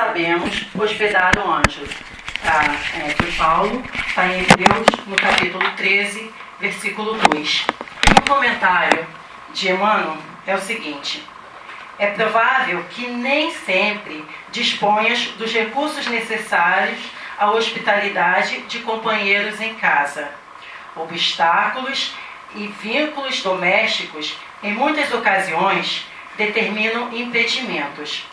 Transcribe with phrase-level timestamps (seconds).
[0.00, 1.86] sabemos hospedar o anjo.
[2.42, 2.62] Tá,
[2.98, 7.66] é, que Paulo está em Hebreus, no capítulo 13, versículo 2.
[8.08, 9.06] E o comentário
[9.52, 10.16] de Emmanuel
[10.46, 11.22] é o seguinte:
[11.98, 16.98] é provável que nem sempre disponhas dos recursos necessários
[17.38, 20.30] à hospitalidade de companheiros em casa.
[20.96, 22.14] Obstáculos
[22.54, 26.06] e vínculos domésticos, em muitas ocasiões,
[26.38, 28.29] determinam impedimentos.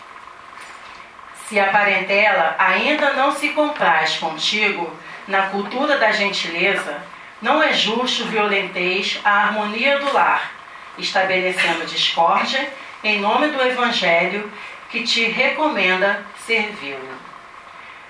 [1.47, 4.93] Se a parentela ainda não se compraz contigo
[5.25, 7.01] na cultura da gentileza,
[7.41, 10.51] não é justo violenteis a harmonia do lar,
[10.97, 12.69] estabelecendo discórdia
[13.01, 14.51] em nome do Evangelho
[14.89, 17.15] que te recomenda servi-lo.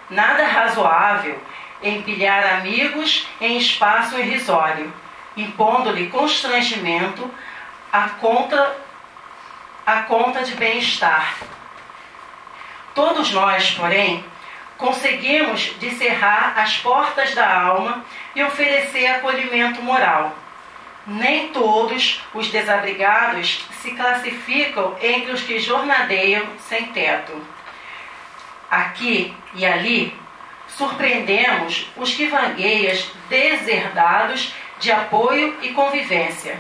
[0.10, 1.40] Nada razoável
[1.84, 4.92] empilhar amigos em espaço irrisório,
[5.36, 7.30] impondo-lhe constrangimento
[7.94, 8.78] a conta,
[9.86, 11.36] a conta de bem-estar.
[12.98, 14.26] Todos nós, porém,
[14.76, 20.36] conseguimos descerrar as portas da alma e oferecer acolhimento moral.
[21.06, 27.40] Nem todos os desabrigados se classificam entre os que jornadeiam sem teto.
[28.68, 30.20] Aqui e ali,
[30.68, 32.98] surpreendemos os que vagueiam
[33.30, 36.60] deserdados de apoio e convivência.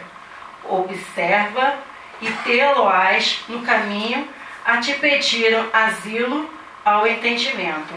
[0.64, 1.80] Observa
[2.22, 4.36] e tê-lo-ás no caminho
[4.68, 7.94] a te pediram asilo ao entendimento.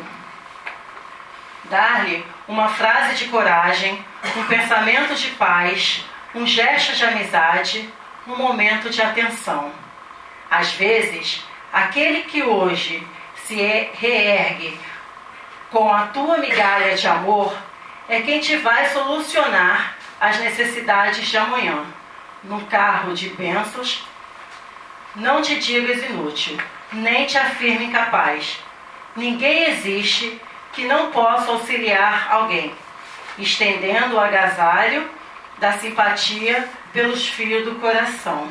[1.65, 4.05] Dar-lhe uma frase de coragem,
[4.37, 7.93] um pensamento de paz, um gesto de amizade,
[8.25, 9.73] um momento de atenção.
[10.49, 13.05] Às vezes, aquele que hoje
[13.35, 13.57] se
[13.95, 14.79] reergue
[15.73, 17.53] com a tua migalha de amor
[18.09, 21.85] é quem te vai solucionar as necessidades de amanhã.
[22.45, 24.05] Num carro de bênçãos,
[25.17, 26.59] não te digas inútil,
[26.93, 28.61] nem te afirme incapaz.
[29.17, 30.41] Ninguém existe
[30.73, 32.73] que não possa auxiliar alguém,
[33.39, 35.09] estendendo o agasalho
[35.59, 38.49] da simpatia pelos fios do coração.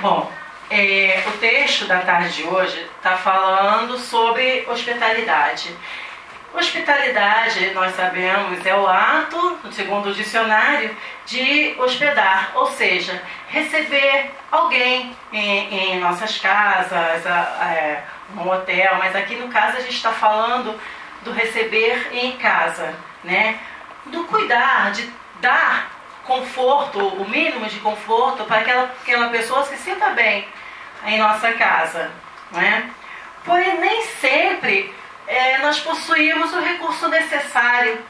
[0.00, 0.30] Bom,
[0.70, 5.74] é, o texto da tarde de hoje está falando sobre hospitalidade.
[6.58, 10.90] Hospitalidade, nós sabemos, é o ato, segundo o dicionário,
[11.24, 18.02] de hospedar, ou seja, receber alguém em, em nossas casas, é,
[18.36, 20.74] um hotel, mas aqui no caso a gente está falando
[21.22, 22.92] do receber em casa,
[23.22, 23.60] né?
[24.06, 25.08] Do cuidar, de
[25.40, 25.92] dar
[26.24, 30.48] conforto, o mínimo de conforto para aquela, aquela pessoa se sinta bem
[31.06, 32.10] em nossa casa,
[32.50, 32.90] né?
[33.44, 34.97] Porém, nem sempre
[35.28, 38.02] é, nós possuímos o recurso necessário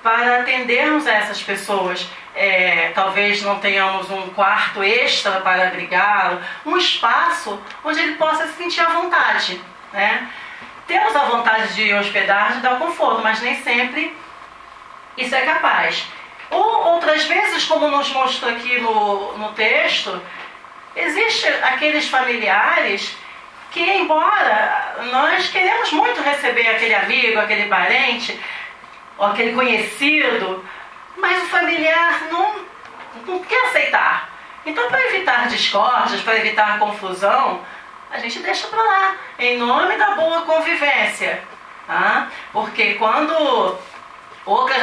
[0.00, 2.06] para atendermos a essas pessoas.
[2.34, 8.54] É, talvez não tenhamos um quarto extra para abrigá-lo, um espaço onde ele possa se
[8.54, 9.60] sentir à vontade.
[9.92, 10.28] Né?
[10.86, 14.16] Temos a vontade de hospedar, de dar conforto, mas nem sempre
[15.16, 16.06] isso é capaz.
[16.48, 20.22] Ou outras vezes, como nos mostra aqui no, no texto,
[20.94, 23.16] existem aqueles familiares
[23.72, 28.38] que, embora nós queremos muito receber aquele amigo, aquele parente,
[29.18, 30.64] ou aquele conhecido,
[31.16, 32.54] mas o familiar não,
[33.26, 34.30] não quer aceitar.
[34.64, 37.60] Então, para evitar discórdias, para evitar confusão,
[38.10, 41.42] a gente deixa para lá, em nome da boa convivência.
[41.86, 42.28] Tá?
[42.52, 43.78] Porque quando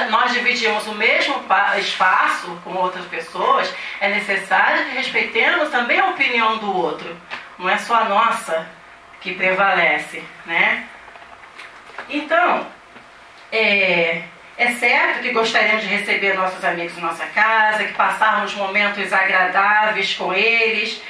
[0.10, 1.36] nós dividimos o mesmo
[1.78, 7.16] espaço com outras pessoas, é necessário que respeitemos também a opinião do outro.
[7.58, 8.79] Não é só a nossa
[9.22, 10.24] que prevalece.
[10.46, 10.86] Né?
[12.10, 12.68] Então,
[13.52, 14.24] é,
[14.58, 20.14] é certo que gostaríamos de receber nossos amigos em nossa casa, que passarmos momentos agradáveis
[20.16, 21.02] com eles.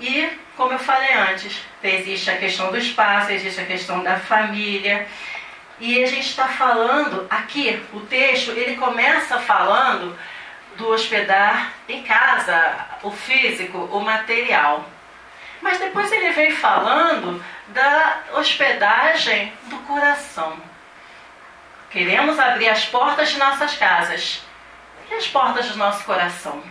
[0.00, 5.06] E, como eu falei antes, existe a questão do espaço, existe a questão da família.
[5.80, 10.16] E a gente está falando aqui, o texto, ele começa falando
[10.76, 14.84] do hospedar em casa, o físico, o material.
[15.60, 20.56] Mas depois ele vem falando da hospedagem do coração.
[21.90, 24.42] Queremos abrir as portas de nossas casas
[25.10, 26.62] e as portas do nosso coração.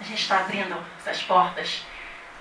[0.00, 1.84] A gente está abrindo essas portas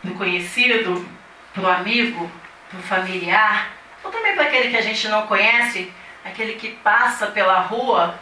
[0.03, 1.07] do conhecido,
[1.53, 2.31] para o amigo,
[2.69, 3.69] para o familiar,
[4.03, 5.93] ou também para aquele que a gente não conhece,
[6.25, 8.17] aquele que passa pela rua,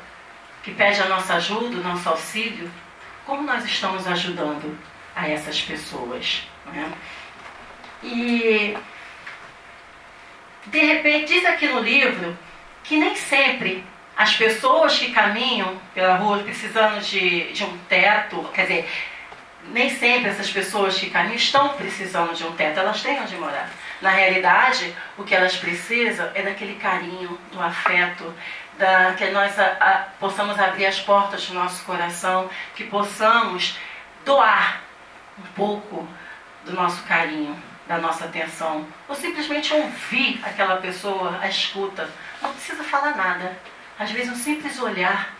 [0.63, 2.71] que pede a nossa ajuda, o nosso auxílio.
[3.25, 4.77] Como nós estamos ajudando
[5.15, 6.47] a essas pessoas?
[6.65, 6.91] Né?
[8.03, 8.77] E
[10.65, 12.37] de repente diz aqui no livro
[12.83, 13.83] que nem sempre
[14.17, 18.89] as pessoas que caminham pela rua precisando de, de um teto, quer dizer,
[19.65, 23.69] nem sempre essas pessoas que caminham estão precisando de um teto, elas têm onde morar.
[24.01, 28.33] Na realidade, o que elas precisam é daquele carinho, do afeto,
[28.77, 33.77] da, que nós a, a, possamos abrir as portas do nosso coração, que possamos
[34.25, 34.81] doar
[35.37, 36.07] um pouco
[36.65, 37.55] do nosso carinho,
[37.87, 42.09] da nossa atenção, ou simplesmente ouvir aquela pessoa, a escuta.
[42.41, 43.57] Não precisa falar nada.
[43.99, 45.33] Às vezes um simples olhar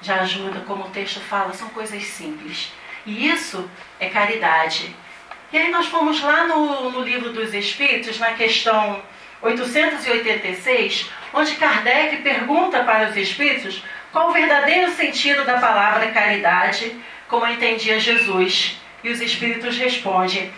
[0.00, 2.72] já ajuda, como o texto fala, são coisas simples.
[3.04, 4.94] E isso é caridade.
[5.52, 9.02] E aí nós fomos lá no, no livro dos Espíritos, na questão
[9.42, 13.82] 886, onde Kardec pergunta para os Espíritos
[14.12, 16.96] qual o verdadeiro sentido da palavra caridade,
[17.28, 18.80] como entendia Jesus.
[19.04, 20.50] E os Espíritos respondem: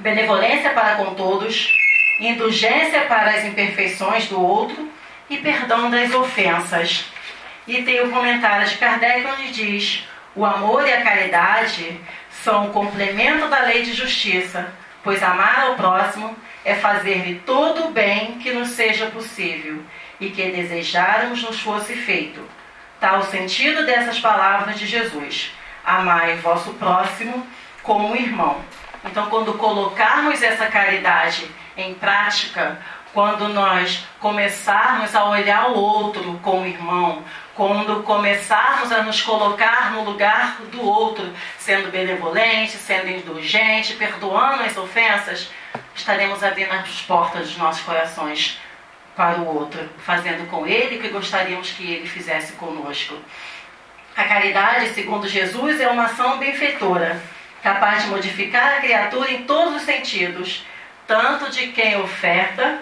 [0.00, 1.72] benevolência para com todos,
[2.20, 4.90] indulgência para as imperfeições do outro
[5.28, 7.04] e perdão das ofensas.
[7.66, 12.00] E tem o comentário de Kardec onde diz: o amor e a caridade
[12.30, 14.72] são o complemento da lei de justiça,
[15.04, 19.82] pois amar ao próximo é fazer-lhe todo o bem que nos seja possível
[20.18, 22.42] e que desejarmos nos fosse feito.
[22.98, 25.52] Tal o sentido dessas palavras de Jesus:
[25.84, 27.46] Amai vosso próximo
[27.82, 28.62] como um irmão.
[29.04, 32.78] Então, quando colocarmos essa caridade em prática,
[33.12, 37.24] quando nós começarmos a olhar o outro como irmão,
[37.54, 44.76] quando começarmos a nos colocar no lugar do outro, sendo benevolente, sendo indulgente, perdoando as
[44.76, 45.50] ofensas,
[45.94, 48.60] estaremos abrindo as portas dos nossos corações
[49.16, 53.16] para o outro, fazendo com ele o que gostaríamos que ele fizesse conosco.
[54.16, 57.20] A caridade, segundo Jesus, é uma ação benfeitora,
[57.62, 60.64] capaz de modificar a criatura em todos os sentidos,
[61.06, 62.78] tanto de quem oferta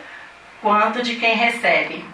[0.61, 2.05] quanto de quem recebe.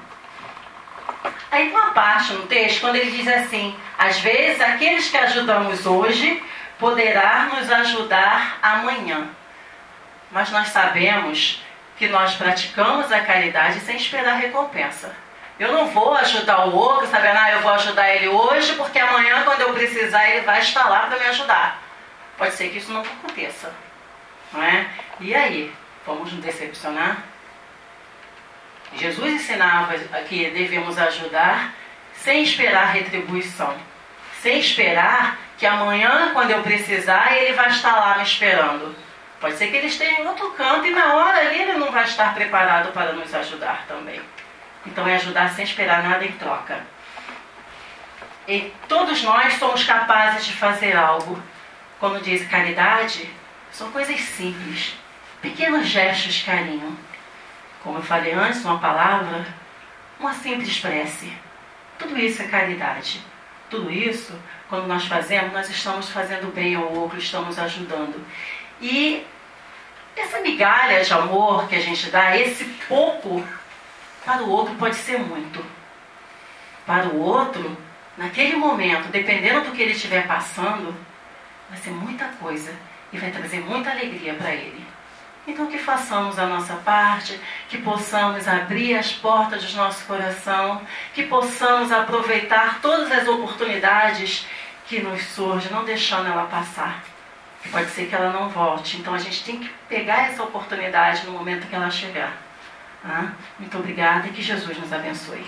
[1.50, 5.86] Aí tem uma parte no texto quando ele diz assim: às vezes aqueles que ajudamos
[5.86, 6.42] hoje
[6.78, 9.28] poderá nos ajudar amanhã.
[10.30, 11.62] Mas nós sabemos
[11.96, 15.14] que nós praticamos a caridade sem esperar recompensa.
[15.58, 19.44] Eu não vou ajudar o outro sabendo, ah, eu vou ajudar ele hoje, porque amanhã,
[19.44, 21.83] quando eu precisar, ele vai estar lá para me ajudar.
[22.36, 23.72] Pode ser que isso não aconteça.
[24.52, 24.86] Não é?
[25.20, 25.72] E aí?
[26.06, 27.22] Vamos nos decepcionar?
[28.96, 29.94] Jesus ensinava
[30.28, 31.72] que devemos ajudar
[32.14, 33.74] sem esperar retribuição,
[34.40, 38.94] sem esperar que amanhã, quando eu precisar, ele vai estar lá me esperando.
[39.40, 42.04] Pode ser que ele esteja em outro canto e na hora ali ele não vai
[42.04, 44.20] estar preparado para nos ajudar também.
[44.86, 46.80] Então é ajudar sem esperar nada em troca.
[48.46, 51.42] E todos nós somos capazes de fazer algo.
[52.00, 53.28] Quando diz caridade,
[53.70, 54.94] são coisas simples,
[55.40, 56.96] pequenos gestos de carinho
[57.84, 59.46] como eu falei antes, uma palavra,
[60.18, 61.30] uma simples prece.
[61.98, 63.20] Tudo isso é caridade.
[63.68, 64.32] Tudo isso,
[64.70, 68.24] quando nós fazemos, nós estamos fazendo bem ao outro, estamos ajudando.
[68.80, 69.24] E
[70.16, 73.46] essa migalha de amor que a gente dá, esse pouco,
[74.24, 75.62] para o outro pode ser muito.
[76.86, 77.76] Para o outro,
[78.16, 80.94] naquele momento, dependendo do que ele estiver passando,
[81.68, 82.72] vai ser muita coisa
[83.12, 84.84] e vai trazer muita alegria para ele.
[85.46, 87.38] Então, que façamos a nossa parte,
[87.68, 90.80] que possamos abrir as portas do nosso coração,
[91.12, 94.46] que possamos aproveitar todas as oportunidades
[94.86, 97.04] que nos surgem, não deixando ela passar.
[97.70, 98.96] Pode ser que ela não volte.
[98.96, 102.32] Então, a gente tem que pegar essa oportunidade no momento que ela chegar.
[103.04, 105.44] Ah, muito obrigada e que Jesus nos abençoe.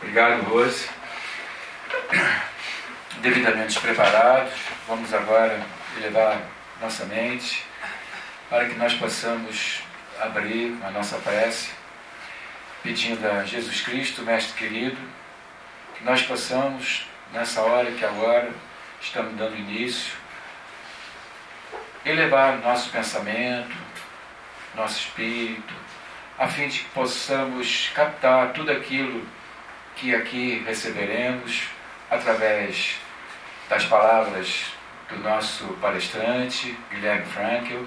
[0.00, 0.88] Obrigado, Rose.
[3.20, 4.52] Devidamente preparados,
[4.88, 5.64] vamos agora
[6.00, 6.40] levar
[6.80, 7.64] nossa mente,
[8.50, 9.82] para que nós possamos
[10.20, 11.70] abrir a nossa prece,
[12.82, 14.98] pedindo a Jesus Cristo, Mestre querido,
[15.96, 18.50] que nós possamos, nessa hora que agora
[19.00, 20.14] estamos dando início,
[22.04, 23.76] elevar nosso pensamento,
[24.74, 25.72] nosso espírito,
[26.38, 29.24] a fim de que possamos captar tudo aquilo
[29.94, 31.68] que aqui receberemos
[32.10, 32.96] através
[33.72, 34.66] das palavras
[35.08, 37.86] do nosso palestrante, Guilherme Frankel,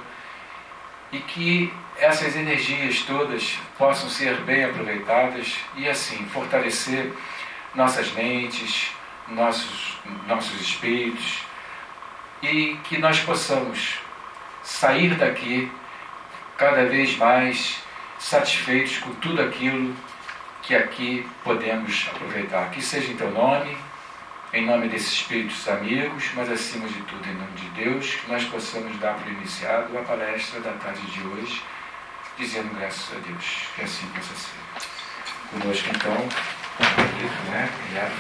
[1.11, 7.13] e que essas energias todas possam ser bem aproveitadas e assim fortalecer
[7.75, 8.93] nossas mentes,
[9.27, 11.43] nossos, nossos espíritos
[12.41, 13.99] e que nós possamos
[14.63, 15.71] sair daqui
[16.57, 17.79] cada vez mais
[18.17, 19.95] satisfeitos com tudo aquilo
[20.63, 22.71] que aqui podemos aproveitar.
[22.71, 23.77] Que seja em teu nome
[24.55, 28.41] em nome desses espíritos amigos, mas acima de tudo em nome de Deus, que nós
[28.45, 31.61] possamos dar por iniciado a palestra da tarde de hoje,
[32.37, 34.55] dizendo graças a Deus, que assim possa ser.
[35.51, 36.15] Conosco então,
[37.51, 37.69] né?
[37.83, 38.13] Obrigado,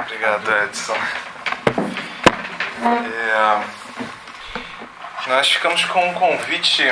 [0.00, 0.98] Obrigado, Edson.
[3.06, 3.64] É,
[5.28, 6.84] nós ficamos com um convite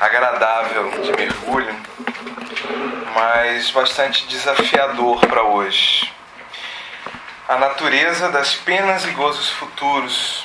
[0.00, 1.76] agradável de mergulho,
[3.14, 6.15] mas bastante desafiador para hoje.
[7.48, 10.44] A natureza das penas e gozos futuros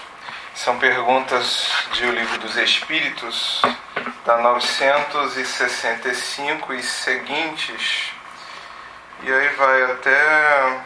[0.53, 3.60] são perguntas de O Livro dos Espíritos,
[4.24, 8.12] da 965 e seguintes,
[9.24, 10.79] e aí vai até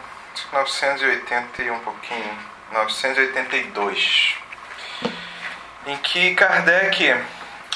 [0.54, 2.38] 980 e um pouquinho,
[2.72, 4.36] 982,
[5.86, 7.14] em que Kardec,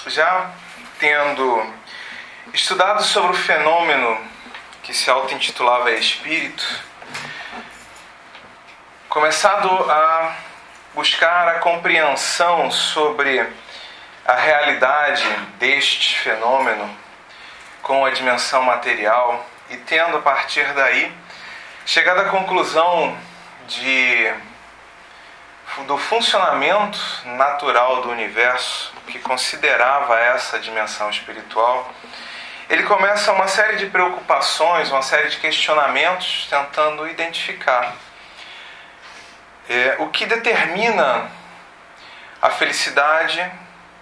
[0.07, 0.51] já
[0.99, 1.75] tendo
[2.55, 4.19] estudado sobre o fenômeno
[4.83, 6.89] que se auto-intitulava Espírito,
[9.11, 10.37] começado a
[10.95, 13.45] buscar a compreensão sobre
[14.25, 16.89] a realidade deste fenômeno
[17.83, 21.13] com a dimensão material e tendo a partir daí
[21.85, 23.19] chegado à conclusão
[23.67, 24.33] de
[25.89, 31.93] do funcionamento natural do universo que considerava essa dimensão espiritual,
[32.69, 37.93] ele começa uma série de preocupações, uma série de questionamentos tentando identificar
[39.71, 41.31] é, o que determina
[42.43, 43.41] a felicidade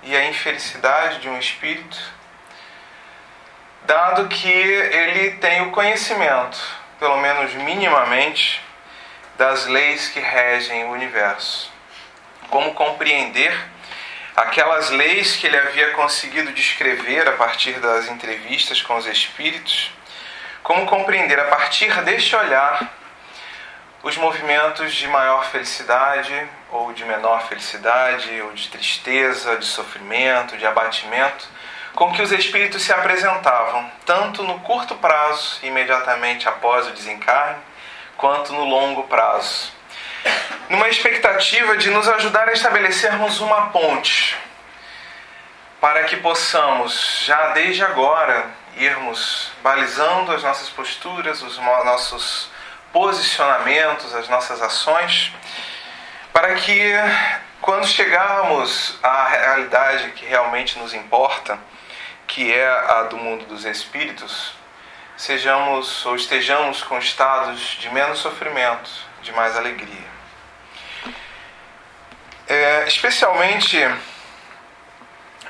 [0.03, 1.99] e a infelicidade de um espírito,
[3.85, 6.59] dado que ele tem o conhecimento,
[6.99, 8.65] pelo menos minimamente,
[9.37, 11.71] das leis que regem o universo.
[12.49, 13.55] Como compreender
[14.35, 19.93] aquelas leis que ele havia conseguido descrever a partir das entrevistas com os espíritos,
[20.63, 22.91] como compreender a partir deste olhar
[24.03, 30.67] os movimentos de maior felicidade ou de menor felicidade, ou de tristeza, de sofrimento, de
[30.67, 31.49] abatimento,
[31.95, 37.59] com que os espíritos se apresentavam, tanto no curto prazo, imediatamente após o desencarne,
[38.17, 39.73] quanto no longo prazo.
[40.69, 44.37] Numa expectativa de nos ajudar a estabelecermos uma ponte
[45.81, 52.51] para que possamos, já desde agora, irmos balizando as nossas posturas, os nossos
[52.93, 55.33] posicionamentos, as nossas ações,
[56.33, 56.93] para que
[57.61, 61.59] quando chegarmos à realidade que realmente nos importa,
[62.27, 64.53] que é a do mundo dos espíritos,
[65.17, 68.91] sejamos ou estejamos com estados de menos sofrimento,
[69.23, 70.09] de mais alegria.
[72.47, 73.77] É, especialmente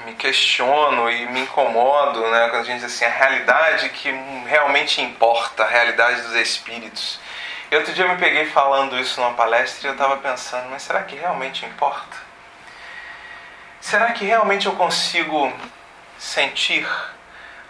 [0.05, 4.11] me questiono e me incomodo né, quando a gente diz assim, a realidade que
[4.47, 7.21] realmente importa, a realidade dos espíritos.
[7.71, 10.83] E outro dia eu me peguei falando isso numa palestra e eu estava pensando, mas
[10.83, 12.17] será que realmente importa?
[13.79, 15.53] Será que realmente eu consigo
[16.19, 16.89] sentir,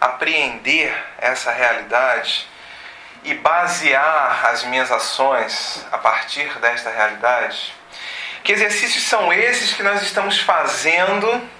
[0.00, 2.48] apreender essa realidade
[3.24, 7.74] e basear as minhas ações a partir desta realidade?
[8.44, 11.50] Que exercícios são esses que nós estamos fazendo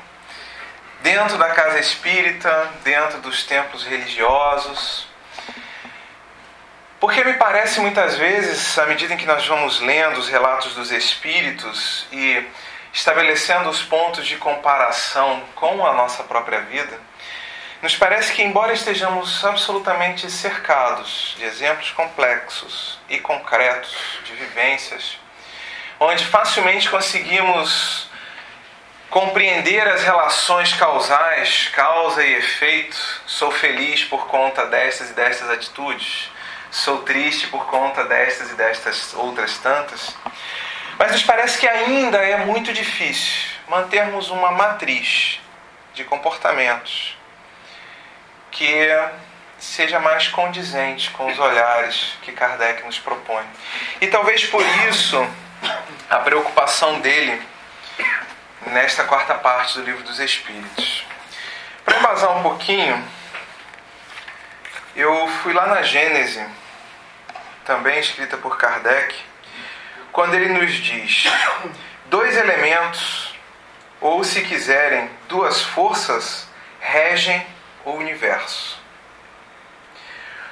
[1.01, 5.09] dentro da casa espírita, dentro dos templos religiosos?
[7.01, 10.91] Porque me parece muitas vezes, à medida em que nós vamos lendo os relatos dos
[10.91, 12.45] espíritos e
[12.93, 16.99] estabelecendo os pontos de comparação com a nossa própria vida,
[17.81, 25.21] nos parece que, embora estejamos absolutamente cercados de exemplos complexos e concretos de vivências,
[26.01, 28.11] onde facilmente conseguimos
[29.09, 36.29] compreender as relações causais, causa e efeito, sou feliz por conta destas e destas atitudes
[36.79, 40.17] sou triste por conta destas e destas outras tantas.
[40.99, 45.41] Mas nos parece que ainda é muito difícil mantermos uma matriz
[45.95, 47.17] de comportamentos
[48.51, 48.89] que
[49.59, 53.45] seja mais condizente com os olhares que Kardec nos propõe.
[54.01, 55.29] E talvez por isso
[56.09, 57.43] a preocupação dele
[58.67, 61.05] nesta quarta parte do Livro dos Espíritos.
[61.85, 63.05] Para embasar um pouquinho,
[64.95, 66.45] eu fui lá na Gênese,
[67.69, 69.15] também escrita por Kardec,
[70.11, 71.25] quando ele nos diz:
[72.07, 73.35] dois elementos,
[74.01, 76.49] ou se quiserem, duas forças,
[76.81, 77.47] regem
[77.85, 78.81] o universo.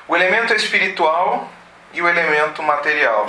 [0.06, 1.50] O elemento espiritual
[1.94, 3.26] e o elemento material.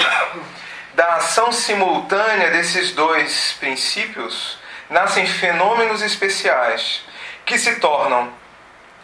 [0.94, 4.58] Da ação simultânea desses dois princípios
[4.90, 7.06] nascem fenômenos especiais
[7.46, 8.34] que se tornam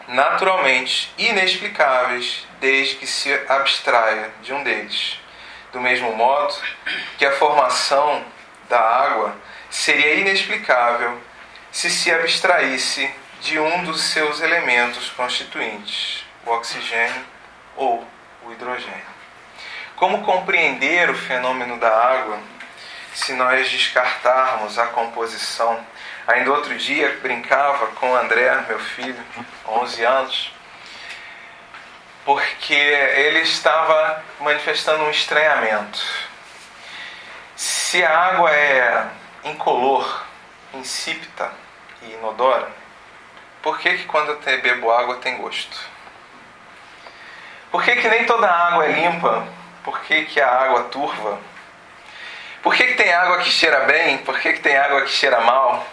[0.08, 5.20] naturalmente inexplicáveis desde que se abstraia de um deles.
[5.74, 6.56] Do mesmo modo
[7.18, 8.24] que a formação
[8.70, 9.36] da água
[9.70, 11.22] seria inexplicável
[11.74, 17.26] se se abstraísse de um dos seus elementos constituintes, o oxigênio
[17.76, 18.08] ou
[18.46, 19.14] o hidrogênio.
[19.98, 22.40] Como compreender o fenômeno da água
[23.14, 25.86] se nós descartarmos a composição
[26.26, 29.22] Ainda outro dia brincava com o André, meu filho,
[29.68, 30.54] 11 anos,
[32.26, 36.02] porque ele estava manifestando um estranhamento.
[37.56, 39.08] Se a água é
[39.44, 40.24] incolor,
[40.74, 41.52] insípida
[42.02, 42.70] e inodora,
[43.62, 45.94] por que, que quando eu bebo água tem gosto?
[47.72, 49.48] Por que, que nem toda água é limpa?
[49.84, 51.40] Por que, que a água turva?
[52.62, 54.20] Por que, que tem água que cheira bem?
[54.20, 55.86] Por que, que tem água que cheira mal?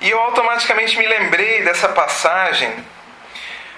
[0.00, 2.84] E eu automaticamente me lembrei dessa passagem,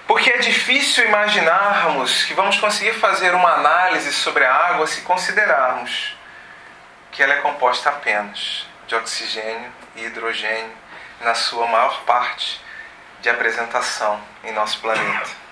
[0.06, 6.16] porque é difícil imaginarmos que vamos conseguir fazer uma análise sobre a água se considerarmos
[7.10, 10.72] que ela é composta apenas de oxigênio e hidrogênio
[11.20, 12.60] na sua maior parte
[13.20, 15.43] de apresentação em nosso planeta.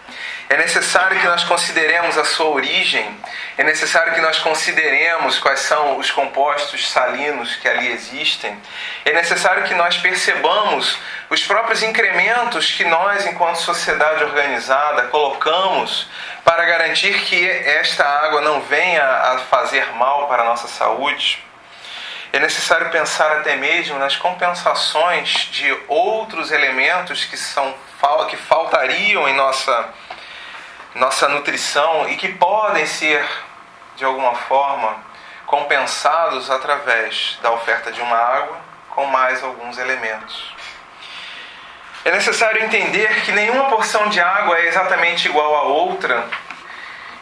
[0.48, 3.18] É necessário que nós consideremos a sua origem,
[3.56, 8.60] é necessário que nós consideremos quais são os compostos salinos que ali existem,
[9.04, 10.98] é necessário que nós percebamos
[11.30, 16.06] os próprios incrementos que nós, enquanto sociedade organizada, colocamos
[16.44, 21.42] para garantir que esta água não venha a fazer mal para a nossa saúde.
[22.30, 27.74] É necessário pensar até mesmo nas compensações de outros elementos que são
[28.28, 29.92] que faltariam em nossa
[30.94, 33.26] nossa nutrição e que podem ser,
[33.96, 34.96] de alguma forma,
[35.46, 38.58] compensados através da oferta de uma água
[38.90, 40.54] com mais alguns elementos.
[42.04, 46.26] É necessário entender que nenhuma porção de água é exatamente igual a outra,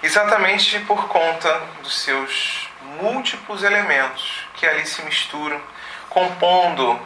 [0.02, 2.68] exatamente por conta dos seus
[3.00, 5.60] múltiplos elementos que ali se misturam,
[6.08, 7.00] compondo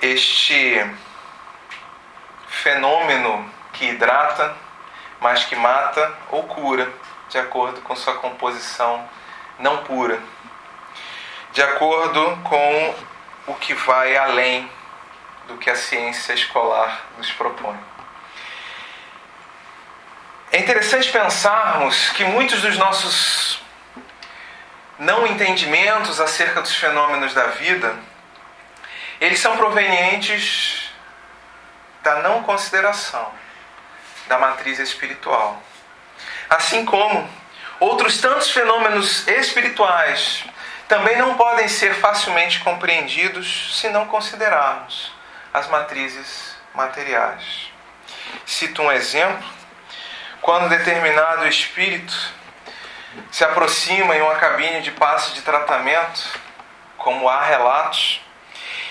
[0.00, 0.84] este
[2.48, 4.54] fenômeno que hidrata,
[5.20, 6.90] mas que mata ou cura,
[7.28, 9.08] de acordo com sua composição
[9.58, 10.20] não pura,
[11.52, 12.94] de acordo com
[13.46, 14.70] o que vai além
[15.46, 17.78] do que a ciência escolar nos propõe.
[20.52, 23.60] É interessante pensarmos que muitos dos nossos
[24.98, 27.96] não entendimentos acerca dos fenômenos da vida,
[29.24, 30.90] eles são provenientes
[32.02, 33.32] da não consideração
[34.26, 35.62] da matriz espiritual.
[36.50, 37.26] Assim como
[37.80, 40.44] outros tantos fenômenos espirituais
[40.86, 45.10] também não podem ser facilmente compreendidos se não considerarmos
[45.54, 47.72] as matrizes materiais.
[48.44, 49.48] Cito um exemplo:
[50.42, 52.14] quando determinado espírito
[53.30, 56.38] se aproxima em uma cabine de passe de tratamento,
[56.98, 58.23] como há relatos,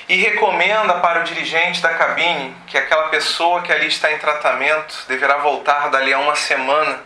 [0.07, 5.05] e recomenda para o dirigente da cabine que aquela pessoa que ali está em tratamento
[5.07, 7.01] deverá voltar dali a uma semana,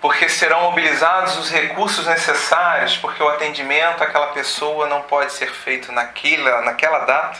[0.00, 5.92] porque serão mobilizados os recursos necessários, porque o atendimento àquela pessoa não pode ser feito
[5.92, 7.38] naquela, naquela data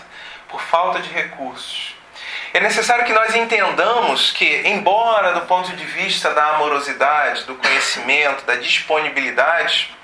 [0.48, 1.96] por falta de recursos.
[2.52, 8.44] É necessário que nós entendamos que, embora do ponto de vista da amorosidade, do conhecimento,
[8.46, 9.94] da disponibilidade,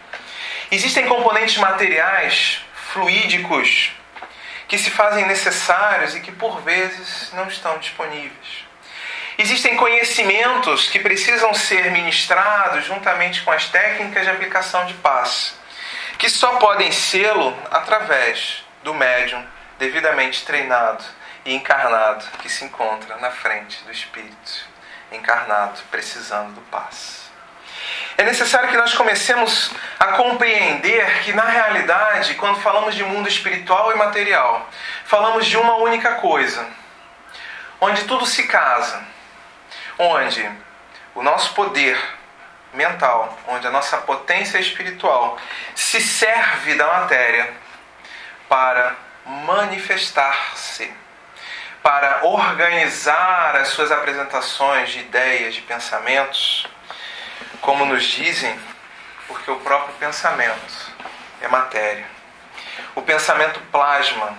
[0.70, 2.60] existem componentes materiais,
[2.92, 3.92] fluídicos,
[4.68, 8.64] que se fazem necessários e que por vezes não estão disponíveis.
[9.36, 15.54] Existem conhecimentos que precisam ser ministrados juntamente com as técnicas de aplicação de paz,
[16.18, 19.44] que só podem sê-lo através do médium
[19.78, 21.04] devidamente treinado
[21.44, 24.66] e encarnado que se encontra na frente do Espírito,
[25.10, 27.23] encarnado, precisando do paz.
[28.16, 33.92] É necessário que nós comecemos a compreender que, na realidade, quando falamos de mundo espiritual
[33.92, 34.68] e material,
[35.04, 36.66] falamos de uma única coisa,
[37.80, 39.02] onde tudo se casa,
[39.98, 40.48] onde
[41.14, 41.98] o nosso poder
[42.72, 45.38] mental, onde a nossa potência espiritual
[45.74, 47.52] se serve da matéria
[48.48, 48.94] para
[49.24, 50.92] manifestar-se,
[51.82, 56.66] para organizar as suas apresentações de ideias, de pensamentos
[57.64, 58.54] como nos dizem,
[59.26, 60.92] porque o próprio pensamento
[61.40, 62.04] é matéria.
[62.94, 64.36] O pensamento plasma.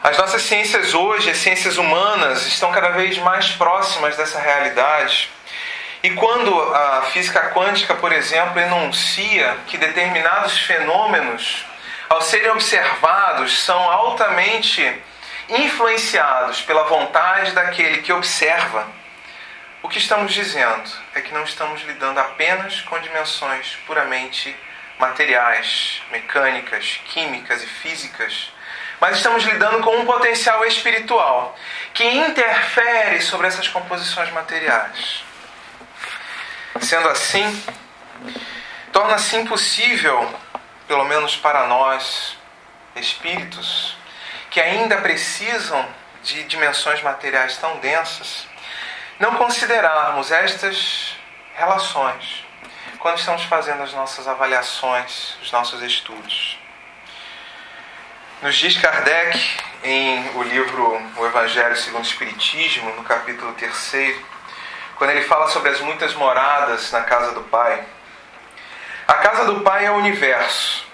[0.00, 5.28] As nossas ciências hoje, as ciências humanas, estão cada vez mais próximas dessa realidade.
[6.04, 11.66] E quando a física quântica, por exemplo, enuncia que determinados fenômenos,
[12.08, 15.02] ao serem observados, são altamente
[15.48, 18.86] influenciados pela vontade daquele que observa,
[19.84, 24.56] o que estamos dizendo é que não estamos lidando apenas com dimensões puramente
[24.98, 28.50] materiais, mecânicas, químicas e físicas,
[28.98, 31.54] mas estamos lidando com um potencial espiritual
[31.92, 35.22] que interfere sobre essas composições materiais.
[36.80, 37.62] Sendo assim,
[38.90, 40.34] torna-se impossível,
[40.88, 42.38] pelo menos para nós,
[42.96, 43.98] espíritos
[44.50, 45.86] que ainda precisam
[46.22, 48.46] de dimensões materiais tão densas,
[49.18, 51.16] não considerarmos estas
[51.54, 52.44] relações
[52.98, 56.58] quando estamos fazendo as nossas avaliações, os nossos estudos.
[58.42, 59.38] Nos diz Kardec,
[59.82, 64.16] em o livro O Evangelho segundo o Espiritismo, no capítulo 3,
[64.96, 67.84] quando ele fala sobre as muitas moradas na casa do Pai.
[69.06, 70.86] A casa do Pai é o universo.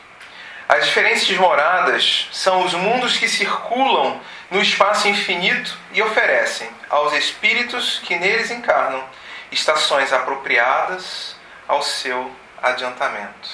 [0.69, 8.01] As diferentes moradas são os mundos que circulam no espaço infinito e oferecem aos espíritos
[8.05, 9.03] que neles encarnam
[9.51, 13.49] estações apropriadas ao seu adiantamento.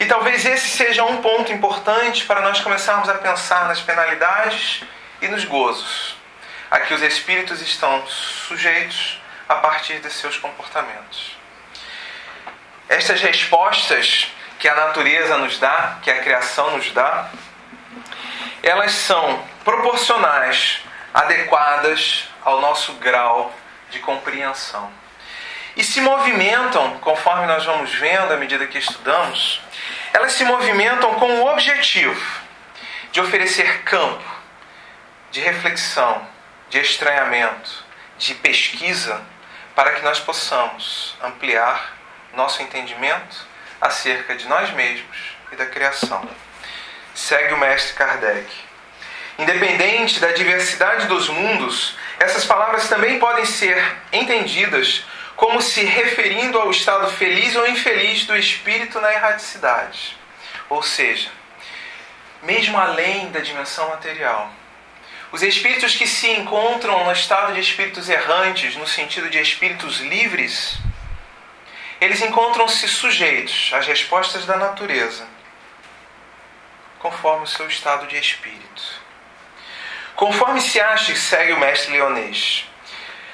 [0.00, 4.82] E talvez esse seja um ponto importante para nós começarmos a pensar nas penalidades
[5.20, 6.16] e nos gozos
[6.70, 11.36] a que os espíritos estão sujeitos a partir de seus comportamentos.
[12.88, 17.28] Estas respostas que a natureza nos dá, que a criação nos dá,
[18.62, 20.80] elas são proporcionais,
[21.12, 23.52] adequadas ao nosso grau
[23.90, 24.90] de compreensão.
[25.76, 29.60] E se movimentam, conforme nós vamos vendo à medida que estudamos,
[30.12, 32.42] elas se movimentam com o objetivo
[33.10, 34.42] de oferecer campo
[35.30, 36.26] de reflexão,
[36.68, 37.84] de estranhamento,
[38.18, 39.22] de pesquisa,
[39.74, 41.96] para que nós possamos ampliar
[42.34, 43.46] nosso entendimento
[43.80, 46.28] acerca de nós mesmos e da criação.
[47.14, 48.46] Segue o mestre Kardec.
[49.38, 55.04] Independente da diversidade dos mundos, essas palavras também podem ser entendidas
[55.36, 60.16] como se referindo ao estado feliz ou infeliz do espírito na erraticidade.
[60.68, 61.30] Ou seja,
[62.42, 64.52] mesmo além da dimensão material,
[65.32, 70.78] os espíritos que se encontram no estado de espíritos errantes, no sentido de espíritos livres,
[72.00, 75.26] eles encontram-se sujeitos às respostas da natureza,
[76.98, 79.01] conforme o seu estado de espírito.
[80.16, 82.64] Conforme se ache, segue o mestre leonês,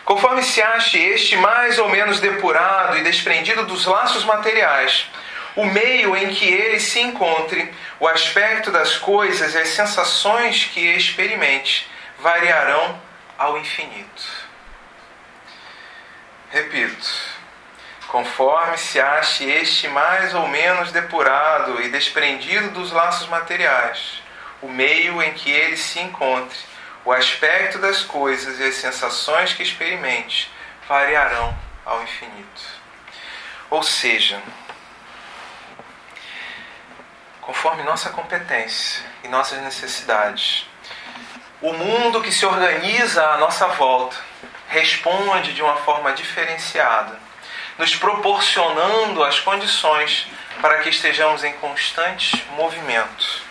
[0.05, 5.07] conforme se ache este mais ou menos depurado e desprendido dos laços materiais,
[5.55, 10.81] o meio em que ele se encontre, o aspecto das coisas e as sensações que
[10.81, 13.01] experimente variarão
[13.37, 14.25] ao infinito.
[16.51, 17.07] Repito,
[18.07, 24.23] conforme se ache este mais ou menos depurado e desprendido dos laços materiais,
[24.62, 26.59] o meio em que ele se encontre,
[27.09, 30.53] o aspecto das coisas e as sensações que experimente
[30.87, 32.62] variarão ao infinito.
[33.71, 34.38] Ou seja,
[37.40, 40.66] conforme nossa competência e nossas necessidades.
[41.62, 44.18] O mundo que se organiza à nossa volta
[44.68, 47.18] responde de uma forma diferenciada,
[47.79, 50.27] nos proporcionando as condições
[50.61, 53.48] para que estejamos em constante movimento.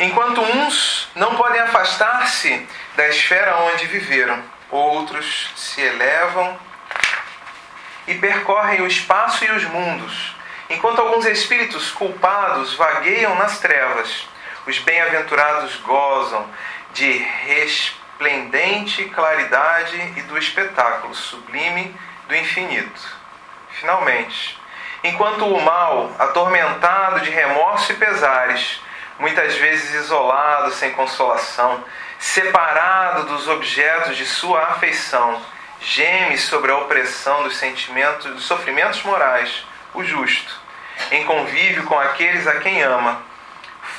[0.00, 6.58] Enquanto uns não podem afastar-se da esfera onde viveram, outros se elevam
[8.08, 14.28] e percorrem o espaço e os mundos Enquanto alguns espíritos culpados vagueiam nas trevas,
[14.64, 16.46] os bem-aventurados gozam
[16.92, 17.10] de
[17.44, 21.92] resplendente claridade e do espetáculo sublime
[22.28, 23.18] do infinito.
[23.80, 24.56] Finalmente,
[25.02, 28.80] enquanto o mal, atormentado de remorso e pesares,
[29.20, 31.84] muitas vezes isolado, sem consolação,
[32.18, 35.40] separado dos objetos de sua afeição,
[35.80, 40.58] geme sobre a opressão dos sentimentos, dos sofrimentos morais, o justo,
[41.10, 43.22] em convívio com aqueles a quem ama,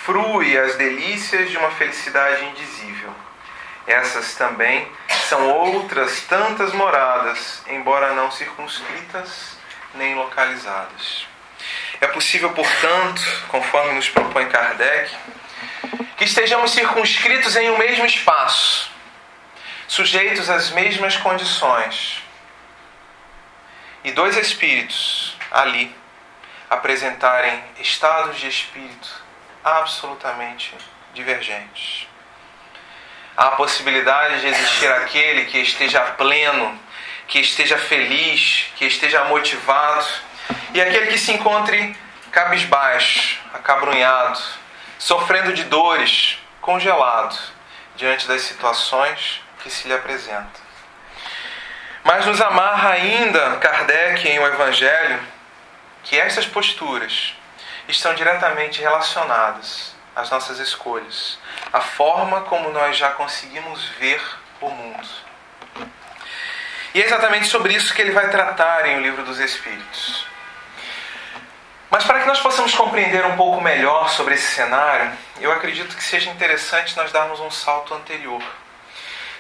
[0.04, 3.12] frui as delícias de uma felicidade indizível.
[3.86, 4.92] Essas também
[5.28, 9.58] são outras tantas moradas, embora não circunscritas
[9.94, 11.31] nem localizadas.
[12.02, 15.16] É possível, portanto, conforme nos propõe Kardec,
[16.18, 18.90] que estejamos circunscritos em um mesmo espaço,
[19.88, 22.24] sujeitos às mesmas condições,
[24.04, 25.96] e dois espíritos ali
[26.72, 29.24] apresentarem estados de espírito
[29.64, 30.74] absolutamente
[31.14, 32.08] divergentes.
[33.38, 36.80] Há a possibilidade de existir aquele que esteja pleno,
[37.28, 40.31] que esteja feliz, que esteja motivado,
[40.74, 41.96] e aquele que se encontre
[42.32, 44.40] cabisbaixo, acabrunhado,
[44.98, 47.38] sofrendo de dores, congelado
[47.96, 50.62] diante das situações que se lhe apresentam.
[52.04, 55.20] Mas nos amarra ainda Kardec em O Evangelho
[56.04, 57.36] que estas posturas
[57.88, 61.38] estão diretamente relacionadas às nossas escolhas,
[61.72, 64.22] à forma como nós já conseguimos ver
[64.60, 65.08] o mundo.
[66.94, 70.31] E é exatamente sobre isso que ele vai tratar em O Livro dos Espíritos.
[71.92, 76.02] Mas para que nós possamos compreender um pouco melhor sobre esse cenário, eu acredito que
[76.02, 78.42] seja interessante nós darmos um salto anterior.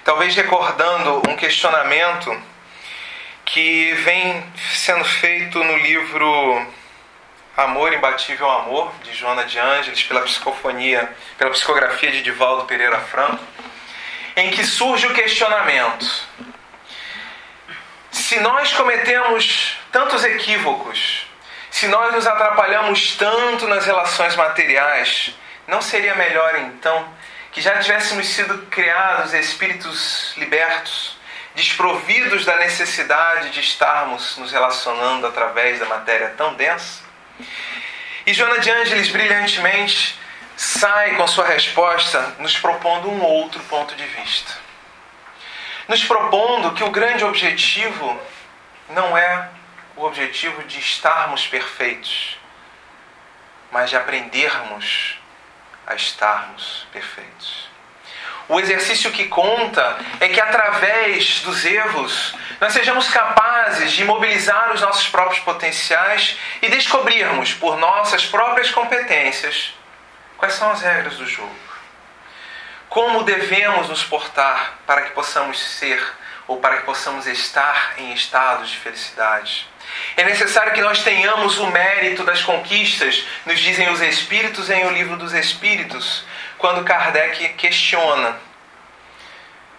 [0.03, 2.29] Talvez recordando um questionamento
[3.45, 6.67] que vem sendo feito no livro
[7.55, 13.41] Amor Imbatível Amor, de Joana de Ângeles, pela psicofonia, pela psicografia de Divaldo Pereira Franco,
[14.35, 16.05] em que surge o questionamento:
[18.11, 21.30] se nós cometemos tantos equívocos,
[21.71, 25.33] se nós nos atrapalhamos tanto nas relações materiais,
[25.67, 27.07] não seria melhor então
[27.51, 31.17] que já tivéssemos sido criados espíritos libertos,
[31.55, 37.03] desprovidos da necessidade de estarmos nos relacionando através da matéria tão densa?
[38.25, 40.19] E Joana de Ângeles brilhantemente
[40.55, 44.51] sai com sua resposta nos propondo um outro ponto de vista.
[45.87, 48.19] Nos propondo que o grande objetivo
[48.89, 49.49] não é
[49.95, 52.37] o objetivo de estarmos perfeitos,
[53.71, 55.17] mas de aprendermos
[55.87, 57.69] a estarmos perfeitos.
[58.47, 64.81] O exercício que conta é que através dos erros nós sejamos capazes de mobilizar os
[64.81, 69.73] nossos próprios potenciais e descobrirmos por nossas próprias competências
[70.37, 71.55] quais são as regras do jogo.
[72.89, 76.05] Como devemos nos portar para que possamos ser
[76.45, 79.70] ou para que possamos estar em estados de felicidade.
[80.15, 84.91] É necessário que nós tenhamos o mérito das conquistas, nos dizem os Espíritos em O
[84.91, 86.23] Livro dos Espíritos,
[86.57, 88.39] quando Kardec questiona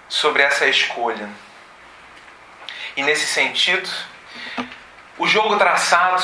[0.09, 1.29] sobre essa escolha.
[2.97, 3.89] E nesse sentido,
[5.19, 6.23] o jogo traçado,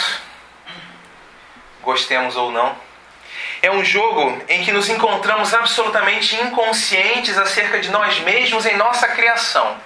[1.82, 2.76] gostemos ou não,
[3.62, 9.08] é um jogo em que nos encontramos absolutamente inconscientes acerca de nós mesmos em nossa
[9.08, 9.76] criação.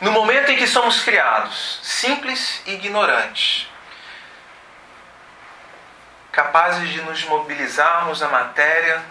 [0.00, 3.68] No momento em que somos criados, simples e ignorantes,
[6.30, 9.02] capazes de nos mobilizarmos na matéria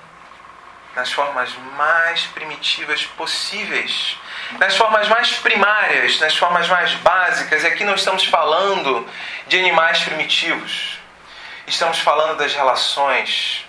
[0.95, 4.17] nas formas mais primitivas possíveis,
[4.57, 7.63] nas formas mais primárias, nas formas mais básicas.
[7.63, 9.05] E aqui não estamos falando
[9.47, 10.97] de animais primitivos,
[11.67, 13.65] estamos falando das relações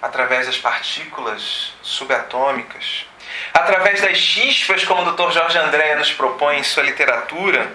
[0.00, 3.04] através das partículas subatômicas,
[3.52, 5.32] através das chispas, como o Dr.
[5.32, 7.72] Jorge André nos propõe em sua literatura,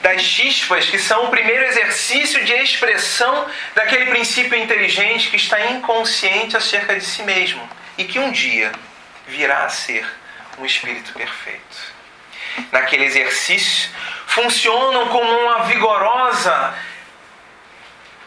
[0.00, 6.56] das chispas que são o primeiro exercício de expressão daquele princípio inteligente que está inconsciente
[6.56, 8.70] acerca de si mesmo e que um dia
[9.26, 10.06] virá a ser
[10.58, 11.94] um espírito perfeito.
[12.70, 13.90] Naquele exercício,
[14.26, 16.74] funcionam como uma vigorosa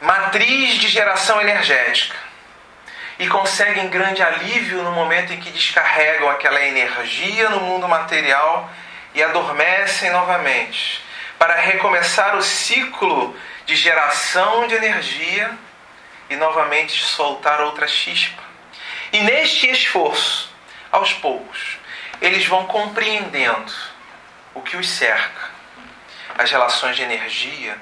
[0.02, 2.27] matriz de geração energética
[3.20, 8.70] e conseguem grande alívio no momento em que descarregam aquela energia no mundo material
[9.14, 11.04] e adormecem novamente,
[11.40, 15.52] para recomeçar o ciclo de geração de energia
[16.30, 18.44] e novamente soltar outra chispa.
[19.12, 20.54] E neste esforço,
[20.92, 21.78] aos poucos,
[22.22, 23.74] eles vão compreendendo
[24.54, 25.50] o que os cerca,
[26.38, 27.78] as relações de energia,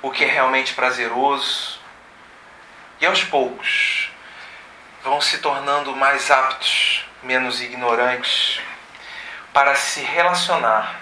[0.00, 1.78] o que é realmente prazeroso,
[3.00, 3.99] e aos poucos
[5.02, 8.60] vão se tornando mais aptos, menos ignorantes,
[9.52, 11.00] para se relacionar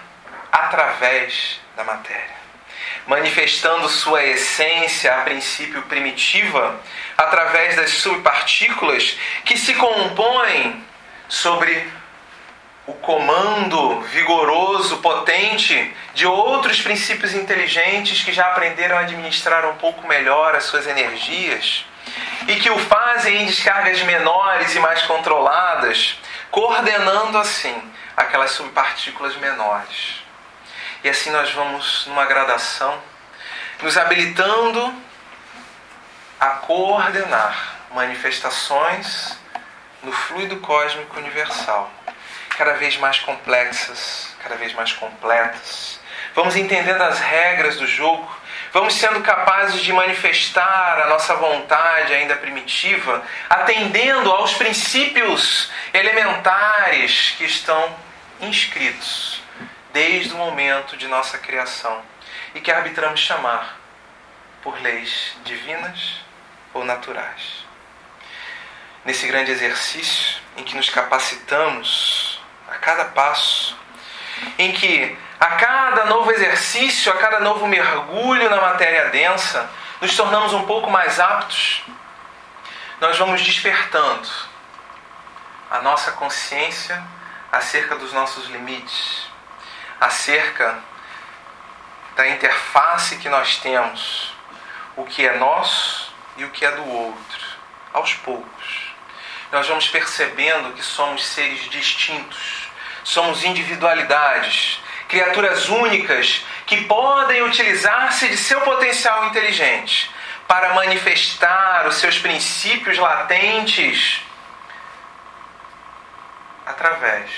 [0.51, 2.39] através da matéria,
[3.05, 6.79] manifestando sua essência, a princípio primitiva,
[7.17, 10.83] através das subpartículas que se compõem
[11.27, 11.87] sobre
[12.87, 20.07] o comando vigoroso, potente de outros princípios inteligentes que já aprenderam a administrar um pouco
[20.07, 21.85] melhor as suas energias
[22.47, 26.19] e que o fazem em descargas menores e mais controladas,
[26.51, 27.81] coordenando assim
[28.15, 30.23] aquelas subpartículas menores.
[31.03, 32.99] E assim nós vamos numa gradação,
[33.81, 34.93] nos habilitando
[36.39, 39.37] a coordenar manifestações
[40.03, 41.91] no fluido cósmico universal,
[42.49, 45.99] cada vez mais complexas, cada vez mais completas.
[46.33, 48.38] Vamos entendendo as regras do jogo
[48.71, 57.45] vamos sendo capazes de manifestar a nossa vontade ainda primitiva, atendendo aos princípios elementares que
[57.45, 57.95] estão
[58.41, 59.41] inscritos
[59.91, 62.01] desde o momento de nossa criação
[62.53, 63.79] e que arbitramos chamar
[64.61, 66.21] por leis divinas
[66.73, 67.65] ou naturais.
[69.05, 73.77] Nesse grande exercício em que nos capacitamos a cada passo,
[74.57, 79.69] em que a cada novo exercício, a cada novo mergulho na matéria densa,
[80.01, 81.81] nos tornamos um pouco mais aptos,
[82.99, 84.27] nós vamos despertando
[85.71, 87.01] a nossa consciência
[87.51, 89.29] acerca dos nossos limites,
[90.01, 90.77] acerca
[92.15, 94.33] da interface que nós temos,
[94.97, 97.47] o que é nosso e o que é do outro,
[97.93, 98.93] aos poucos.
[99.51, 102.69] Nós vamos percebendo que somos seres distintos,
[103.03, 110.09] somos individualidades, criaturas únicas que podem utilizar-se de seu potencial inteligente
[110.47, 114.21] para manifestar os seus princípios latentes
[116.65, 117.29] através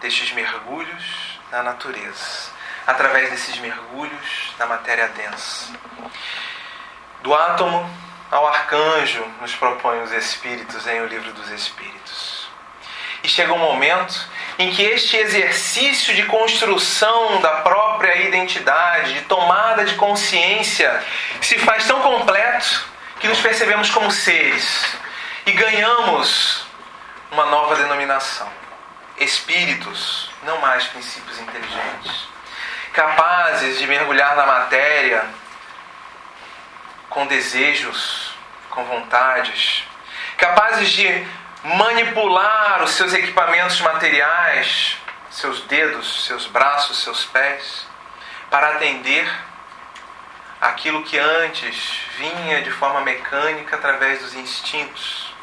[0.00, 2.50] destes mergulhos na natureza,
[2.86, 5.72] através desses mergulhos na matéria densa.
[7.22, 7.88] Do átomo
[8.30, 12.33] ao arcanjo, nos propõem os Espíritos em O Livro dos Espíritos.
[13.24, 19.82] E chega um momento em que este exercício de construção da própria identidade, de tomada
[19.82, 21.02] de consciência,
[21.40, 22.84] se faz tão completo
[23.18, 24.94] que nos percebemos como seres
[25.46, 26.66] e ganhamos
[27.32, 28.46] uma nova denominação.
[29.16, 32.28] Espíritos, não mais princípios inteligentes,
[32.92, 35.24] capazes de mergulhar na matéria
[37.08, 38.34] com desejos,
[38.68, 39.84] com vontades,
[40.36, 41.26] capazes de
[41.64, 44.98] manipular os seus equipamentos materiais,
[45.30, 47.86] seus dedos, seus braços, seus pés,
[48.50, 49.26] para atender
[50.60, 55.34] aquilo que antes vinha de forma mecânica através dos instintos.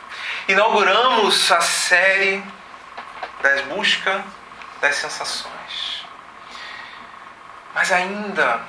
[0.48, 2.44] Inauguramos a série
[3.42, 4.24] das busca
[4.80, 6.06] das sensações.
[7.74, 8.62] Mas ainda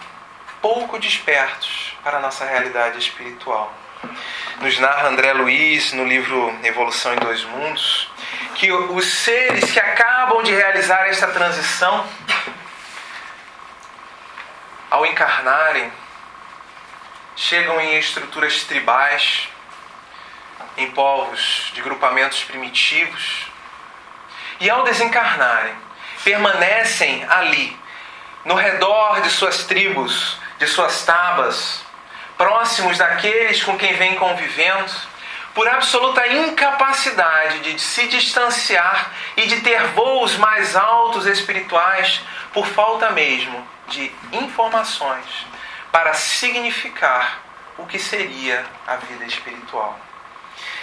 [0.63, 3.73] pouco despertos para a nossa realidade espiritual.
[4.61, 8.11] Nos narra André Luiz no livro Evolução em Dois Mundos
[8.55, 12.07] que os seres que acabam de realizar esta transição,
[14.91, 15.91] ao encarnarem,
[17.35, 19.49] chegam em estruturas tribais,
[20.77, 23.47] em povos de grupamentos primitivos,
[24.61, 25.75] e ao desencarnarem,
[26.23, 27.77] permanecem ali,
[28.45, 31.85] no redor de suas tribos, de suas tabas,
[32.43, 34.93] próximos daqueles com quem vêm convivendo,
[35.55, 42.21] por absoluta incapacidade de se distanciar e de ter voos mais altos espirituais,
[42.53, 45.47] por falta mesmo de informações
[45.93, 47.43] para significar
[47.79, 49.97] o que seria a vida espiritual.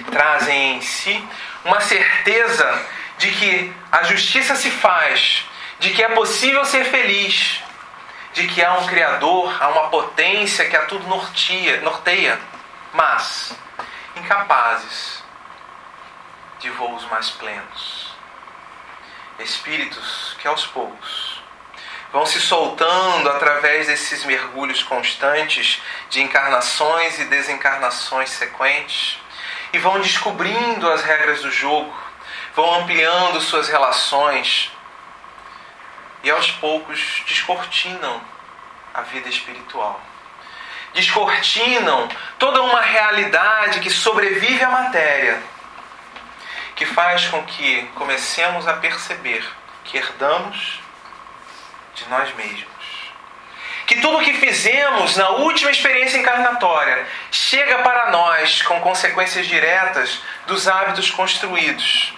[0.10, 1.22] Trazem em si
[1.65, 2.86] uma certeza
[3.17, 5.43] de que a justiça se faz,
[5.78, 7.62] de que é possível ser feliz,
[8.34, 12.39] de que há um Criador, há uma potência que a tudo norteia, norteia
[12.94, 13.54] mas
[14.15, 15.24] incapazes
[16.60, 18.13] de voos mais plenos.
[19.39, 21.42] Espíritos que aos poucos
[22.12, 29.20] vão se soltando através desses mergulhos constantes de encarnações e desencarnações sequentes
[29.72, 31.94] e vão descobrindo as regras do jogo
[32.56, 34.72] vão ampliando suas relações
[36.23, 38.21] e aos poucos descortinam
[38.93, 39.99] a vida espiritual.
[40.93, 45.41] Descortinam toda uma realidade que sobrevive à matéria,
[46.75, 49.47] que faz com que comecemos a perceber
[49.84, 50.82] que herdamos
[51.95, 52.69] de nós mesmos.
[53.86, 60.21] Que tudo o que fizemos na última experiência encarnatória chega para nós com consequências diretas
[60.45, 62.13] dos hábitos construídos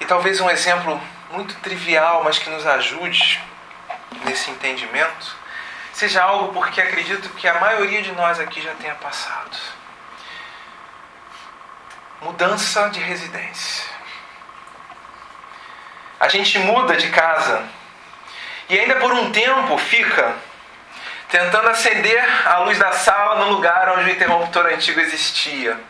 [0.00, 1.00] e talvez um exemplo
[1.30, 3.40] muito trivial, mas que nos ajude
[4.24, 5.36] nesse entendimento,
[5.92, 9.56] seja algo porque acredito que a maioria de nós aqui já tenha passado.
[12.20, 13.88] Mudança de residência.
[16.18, 17.64] A gente muda de casa
[18.68, 20.36] e ainda por um tempo fica
[21.30, 25.80] tentando acender a luz da sala no lugar onde o interruptor antigo existia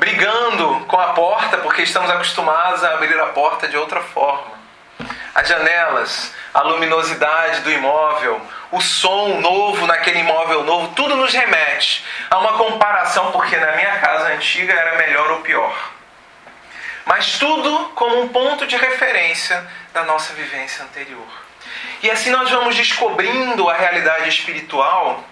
[0.00, 4.58] brigando com a porta porque estamos acostumados a abrir a porta de outra forma.
[5.34, 8.40] As janelas, a luminosidade do imóvel,
[8.72, 13.98] o som novo naquele imóvel novo, tudo nos remete a uma comparação, porque na minha
[13.98, 15.92] casa antiga era melhor ou pior.
[17.04, 21.28] Mas tudo como um ponto de referência da nossa vivência anterior.
[22.02, 25.22] E assim nós vamos descobrindo a realidade espiritual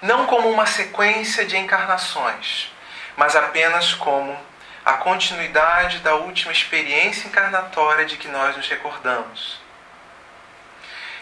[0.00, 2.70] não como uma sequência de encarnações,
[3.16, 4.36] mas apenas como
[4.84, 9.60] a continuidade da última experiência encarnatória de que nós nos recordamos.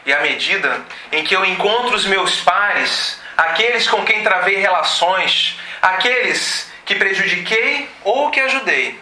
[0.04, 5.58] E à medida em que eu encontro os meus pares, aqueles com quem travei relações,
[5.80, 9.00] aqueles que prejudiquei ou que ajudei,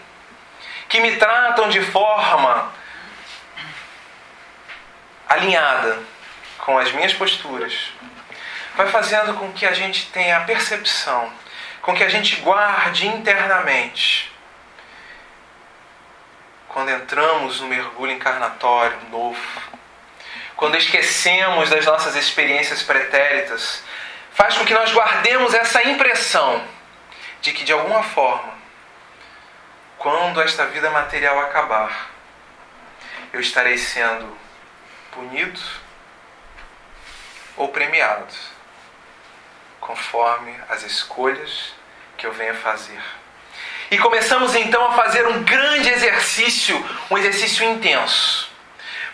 [0.88, 2.70] que me tratam de forma
[5.26, 5.99] alinhada
[6.59, 7.72] com as minhas posturas,
[8.74, 11.32] vai fazendo com que a gente tenha a percepção
[11.82, 14.30] com que a gente guarde internamente.
[16.68, 19.40] Quando entramos no mergulho encarnatório novo,
[20.56, 23.82] quando esquecemos das nossas experiências pretéritas,
[24.32, 26.62] faz com que nós guardemos essa impressão
[27.40, 28.52] de que de alguma forma,
[29.98, 32.10] quando esta vida material acabar,
[33.32, 34.36] eu estarei sendo
[35.12, 35.60] punido
[37.56, 38.34] ou premiado,
[39.80, 41.72] conforme as escolhas
[42.16, 43.00] que eu venha fazer.
[43.90, 46.76] E começamos então a fazer um grande exercício,
[47.10, 48.48] um exercício intenso,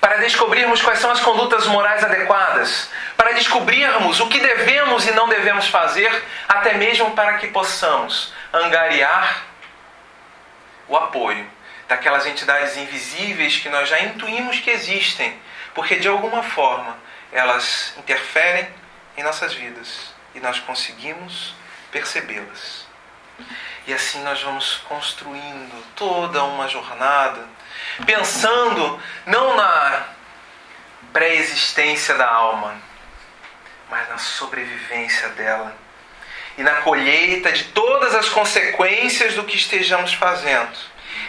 [0.01, 5.29] para descobrirmos quais são as condutas morais adequadas, para descobrirmos o que devemos e não
[5.29, 6.13] devemos fazer,
[6.47, 9.45] até mesmo para que possamos angariar
[10.89, 11.47] o apoio
[11.89, 15.41] daquelas entidades invisíveis que nós já intuímos que existem,
[15.75, 16.99] porque de alguma forma
[17.33, 18.69] elas interferem
[19.17, 21.55] em nossas vidas e nós conseguimos
[21.91, 22.87] percebê-las.
[23.87, 27.43] E assim nós vamos construindo toda uma jornada,
[28.05, 30.05] pensando não na
[31.13, 32.77] pré-existência da alma,
[33.89, 35.75] mas na sobrevivência dela
[36.59, 40.77] e na colheita de todas as consequências do que estejamos fazendo.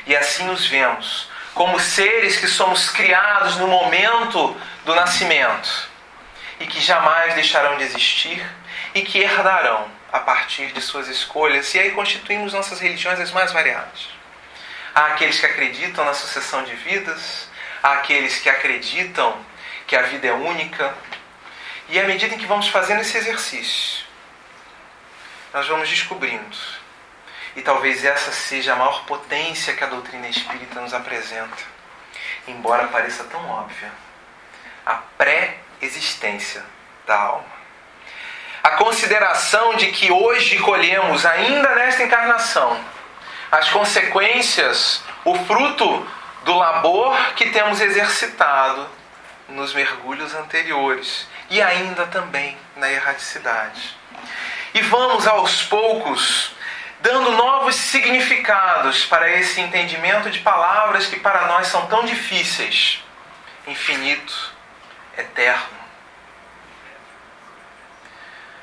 [0.05, 4.55] E assim nos vemos como seres que somos criados no momento
[4.85, 5.89] do nascimento
[6.59, 8.45] e que jamais deixarão de existir
[8.93, 11.73] e que herdarão a partir de suas escolhas.
[11.73, 14.09] E aí constituímos nossas religiões as mais variadas.
[14.93, 17.47] Há aqueles que acreditam na sucessão de vidas,
[17.83, 19.37] há aqueles que acreditam
[19.85, 20.93] que a vida é única.
[21.89, 24.05] E à medida em que vamos fazendo esse exercício,
[25.53, 26.57] nós vamos descobrindo.
[27.55, 31.57] E talvez essa seja a maior potência que a doutrina espírita nos apresenta,
[32.47, 33.91] embora pareça tão óbvia.
[34.85, 36.63] A pré-existência
[37.05, 37.56] da alma.
[38.63, 42.79] A consideração de que hoje colhemos, ainda nesta encarnação,
[43.51, 46.07] as consequências, o fruto
[46.43, 48.87] do labor que temos exercitado
[49.49, 53.95] nos mergulhos anteriores e ainda também na erraticidade.
[54.73, 56.55] E vamos aos poucos
[56.99, 63.03] dando novos significados para esse entendimento de palavras que para nós são tão difíceis:
[63.65, 64.53] infinito,
[65.17, 65.76] eterno.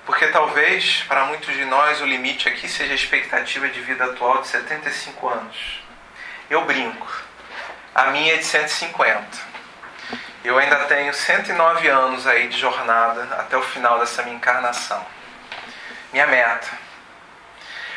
[0.07, 4.43] Porque talvez para muitos de nós o limite aqui seja a expectativa de vida atual
[4.43, 5.83] de 75 anos.
[6.51, 7.07] Eu brinco,
[7.95, 9.55] a minha é de 150.
[10.45, 15.05] Eu ainda tenho 109 anos aí de jornada até o final dessa minha encarnação.
[16.13, 16.69] Minha meta.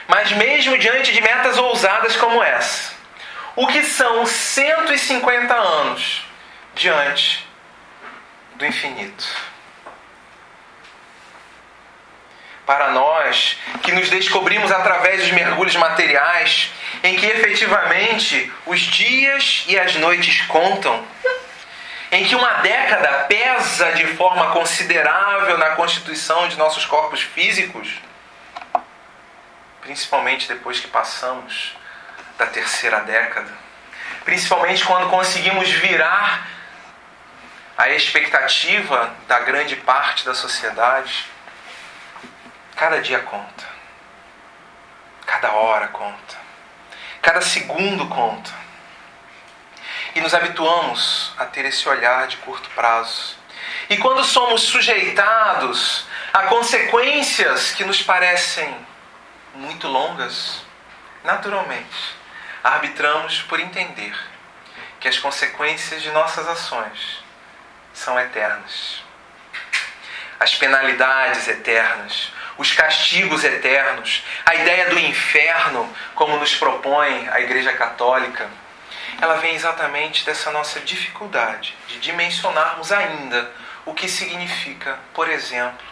[0.08, 2.94] Mas mesmo diante de metas ousadas como essa,
[3.54, 6.26] o que são 150 anos
[6.74, 7.46] diante
[8.56, 9.28] do infinito?
[12.68, 16.70] Para nós que nos descobrimos através dos mergulhos materiais,
[17.02, 21.02] em que efetivamente os dias e as noites contam,
[22.12, 27.90] em que uma década pesa de forma considerável na constituição de nossos corpos físicos,
[29.80, 31.74] principalmente depois que passamos
[32.38, 33.50] da terceira década,
[34.26, 36.46] principalmente quando conseguimos virar
[37.78, 41.37] a expectativa da grande parte da sociedade,
[42.78, 43.66] cada dia conta,
[45.26, 46.38] cada hora conta,
[47.24, 48.54] cada segundo conta
[50.14, 53.36] e nos habituamos a ter esse olhar de curto prazo.
[53.90, 58.78] E quando somos sujeitados a consequências que nos parecem
[59.56, 60.62] muito longas,
[61.24, 62.16] naturalmente
[62.64, 64.16] arbitramos por entender
[65.00, 67.24] que as consequências de nossas ações
[67.92, 69.02] são eternas.
[70.40, 77.74] As penalidades eternas, os castigos eternos, a ideia do inferno, como nos propõe a Igreja
[77.74, 78.50] Católica,
[79.22, 83.52] ela vem exatamente dessa nossa dificuldade de dimensionarmos ainda
[83.86, 85.86] o que significa, por exemplo,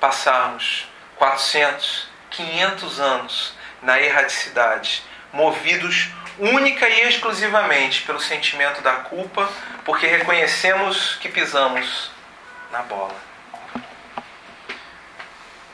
[0.00, 9.48] passarmos 400, 500 anos na erradicidade, movidos única e exclusivamente pelo sentimento da culpa,
[9.84, 12.10] porque reconhecemos que pisamos
[12.70, 13.27] na bola.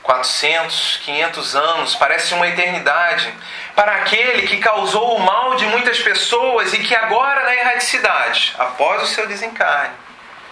[0.05, 3.33] 400, 500 anos, parece uma eternidade,
[3.75, 9.01] para aquele que causou o mal de muitas pessoas e que agora na erradicidade, após
[9.01, 9.95] o seu desencarne,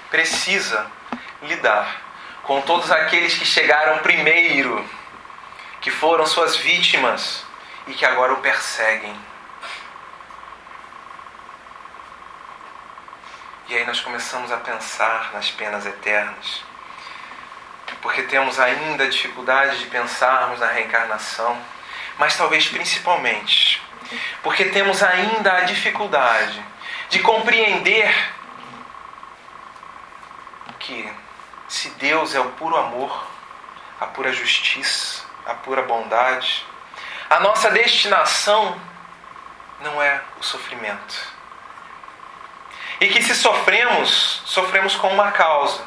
[0.09, 0.87] precisa
[1.43, 2.01] lidar
[2.41, 4.83] com todos aqueles que chegaram primeiro,
[5.81, 7.45] que foram suas vítimas
[7.85, 9.15] e que agora o perseguem.
[13.67, 16.72] E aí nós começamos a pensar nas penas eternas
[18.03, 21.59] porque temos ainda dificuldade de pensarmos na reencarnação,
[22.19, 23.81] mas talvez principalmente
[24.41, 26.63] porque temos ainda a dificuldade
[27.09, 28.13] de compreender
[30.79, 31.11] que
[31.67, 33.27] se Deus é o puro amor,
[33.99, 36.65] a pura justiça, a pura bondade.
[37.29, 38.79] A nossa destinação
[39.79, 41.33] não é o sofrimento.
[42.99, 45.83] E que se sofremos, sofremos com uma causa,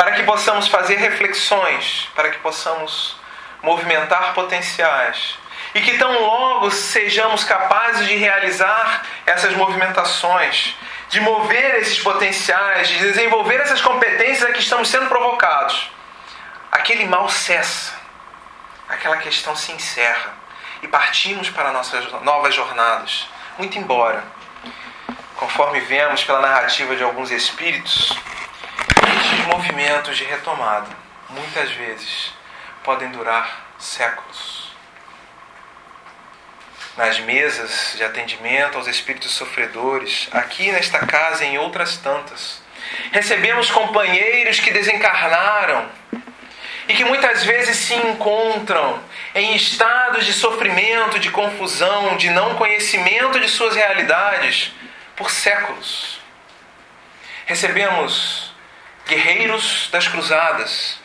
[0.00, 3.20] para que possamos fazer reflexões, para que possamos
[3.62, 5.38] movimentar potenciais,
[5.74, 10.74] e que tão logo sejamos capazes de realizar essas movimentações,
[11.10, 15.90] de mover esses potenciais, de desenvolver essas competências a que estamos sendo provocados,
[16.72, 17.92] aquele mal cessa,
[18.88, 20.32] aquela questão se encerra.
[20.82, 23.28] E partimos para nossas novas jornadas.
[23.58, 24.24] Muito embora,
[25.36, 28.16] conforme vemos pela narrativa de alguns espíritos,
[29.18, 30.88] estes movimentos de retomada
[31.28, 32.32] muitas vezes
[32.82, 34.70] podem durar séculos
[36.96, 42.62] nas mesas de atendimento aos espíritos sofredores, aqui nesta casa e em outras tantas.
[43.12, 45.88] Recebemos companheiros que desencarnaram
[46.88, 49.00] e que muitas vezes se encontram
[49.34, 54.72] em estados de sofrimento, de confusão, de não conhecimento de suas realidades
[55.14, 56.20] por séculos.
[57.46, 58.49] Recebemos
[59.10, 61.00] guerreiros das cruzadas,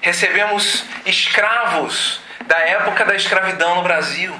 [0.00, 4.34] recebemos escravos da época da escravidão no Brasil.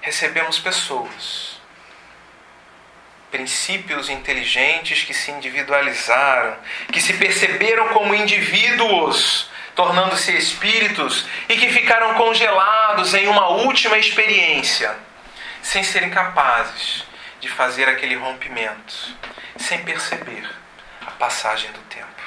[0.00, 1.60] Recebemos pessoas,
[3.30, 6.56] princípios inteligentes que se individualizaram,
[6.92, 14.96] que se perceberam como indivíduos, tornando-se espíritos e que ficaram congelados em uma última experiência,
[15.60, 17.04] sem serem capazes
[17.40, 19.16] de fazer aquele rompimento,
[19.56, 20.48] sem perceber
[21.08, 22.22] a passagem do tempo.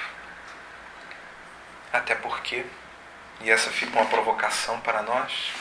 [1.93, 2.65] Até porque,
[3.41, 5.51] e essa fica uma provocação para nós,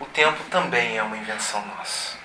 [0.00, 2.18] o tempo também é uma invenção nossa.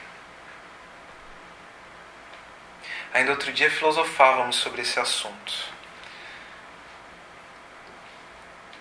[3.14, 5.54] Ainda outro dia filosofávamos sobre esse assunto.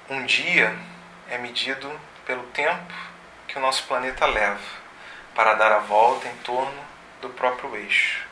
[0.09, 0.75] Um dia
[1.29, 2.95] é medido pelo tempo
[3.47, 4.81] que o nosso planeta leva
[5.35, 6.83] para dar a volta em torno
[7.21, 8.30] do próprio eixo.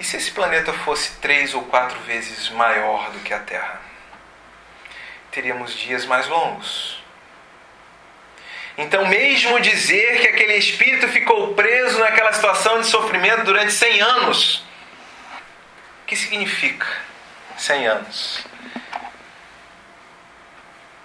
[0.00, 3.80] E se esse planeta fosse três ou quatro vezes maior do que a Terra?
[5.30, 7.00] Teríamos dias mais longos
[8.80, 14.64] então, mesmo dizer que aquele espírito ficou preso naquela situação de sofrimento durante 100 anos,
[16.02, 16.86] o que significa
[17.58, 18.46] 100 anos?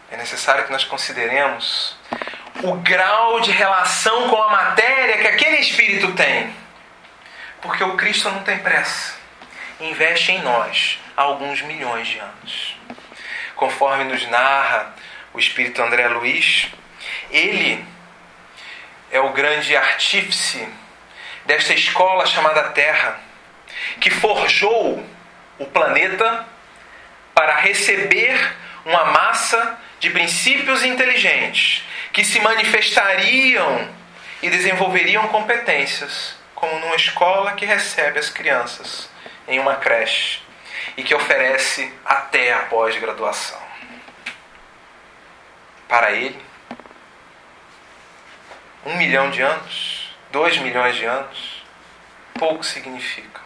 [0.09, 1.97] É necessário que nós consideremos
[2.63, 6.55] o grau de relação com a matéria que aquele espírito tem.
[7.65, 9.15] Porque o Cristo não tem pressa.
[9.79, 12.77] Investe em nós há alguns milhões de anos.
[13.55, 14.93] Conforme nos narra
[15.33, 16.67] o espírito André Luiz,
[17.31, 17.83] ele
[19.11, 20.67] é o grande artífice
[21.45, 23.19] desta escola chamada Terra,
[23.99, 25.05] que forjou
[25.57, 26.45] o planeta
[27.33, 28.55] para receber
[28.85, 33.89] uma massa de princípios inteligentes que se manifestariam
[34.41, 36.35] e desenvolveriam competências,
[36.65, 39.07] como numa escola que recebe as crianças
[39.47, 40.41] em uma creche
[40.97, 43.61] e que oferece até a pós-graduação.
[45.87, 46.43] Para ele,
[48.83, 51.63] um milhão de anos, dois milhões de anos,
[52.33, 53.41] pouco significa.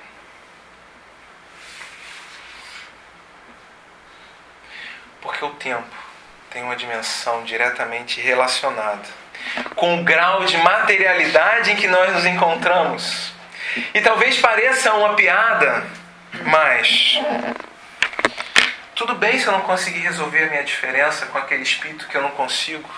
[5.22, 5.96] Porque o tempo
[6.50, 9.19] tem uma dimensão diretamente relacionada
[9.76, 13.34] com o grau de materialidade em que nós nos encontramos.
[13.94, 15.86] E talvez pareça uma piada,
[16.46, 17.20] mas
[18.96, 22.22] tudo bem se eu não conseguir resolver a minha diferença com aquele espírito que eu
[22.22, 22.90] não consigo.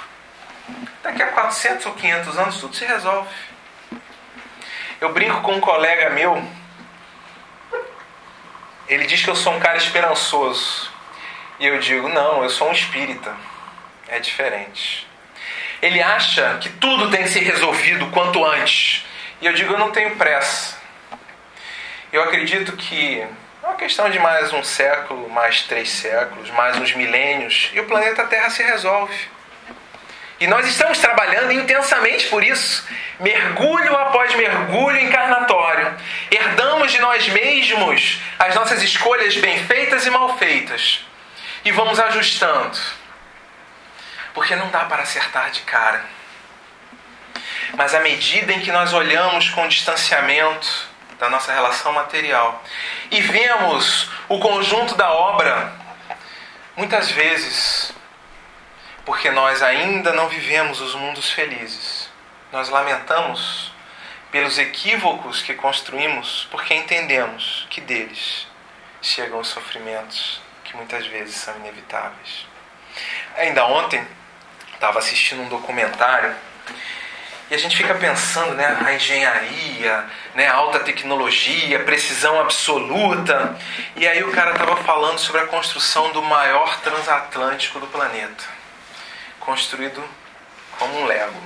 [1.03, 3.29] Daqui a 400 ou 500 anos tudo se resolve.
[4.99, 6.43] Eu brinco com um colega meu.
[8.87, 10.91] Ele diz que eu sou um cara esperançoso.
[11.59, 13.35] E eu digo: não, eu sou um espírita.
[14.07, 15.07] É diferente.
[15.82, 19.05] Ele acha que tudo tem que ser resolvido quanto antes.
[19.41, 20.79] E eu digo: eu não tenho pressa.
[22.13, 26.93] Eu acredito que é uma questão de mais um século, mais três séculos, mais uns
[26.93, 29.15] milênios, e o planeta Terra se resolve.
[30.41, 32.88] E nós estamos trabalhando intensamente por isso,
[33.19, 35.95] mergulho após mergulho encarnatório.
[36.32, 41.05] Herdamos de nós mesmos as nossas escolhas bem feitas e mal feitas.
[41.63, 42.77] E vamos ajustando.
[44.34, 46.03] Porque não dá para acertar de cara.
[47.73, 52.63] Mas à medida em que nós olhamos com distanciamento da nossa relação material
[53.09, 55.71] e vemos o conjunto da obra,
[56.75, 57.93] muitas vezes
[59.05, 62.09] porque nós ainda não vivemos os mundos felizes.
[62.51, 63.71] Nós lamentamos
[64.32, 68.47] pelos equívocos que construímos, porque entendemos que deles
[69.01, 72.47] chegam os sofrimentos que muitas vezes são inevitáveis.
[73.36, 74.05] Ainda ontem,
[74.82, 76.36] estava assistindo um documentário
[77.51, 83.55] e a gente fica pensando, né, a engenharia, né, alta tecnologia, precisão absoluta.
[83.95, 88.45] E aí o cara estava falando sobre a construção do maior transatlântico do planeta,
[89.39, 90.01] construído
[90.79, 91.41] como um Lego,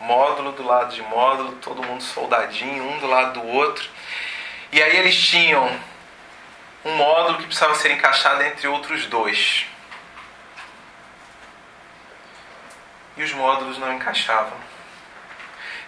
[0.00, 3.84] módulo do lado de módulo, todo mundo soldadinho, um do lado do outro.
[4.72, 5.68] E aí eles tinham
[6.84, 9.66] um módulo que precisava ser encaixado entre outros dois.
[13.18, 14.56] E os módulos não encaixavam.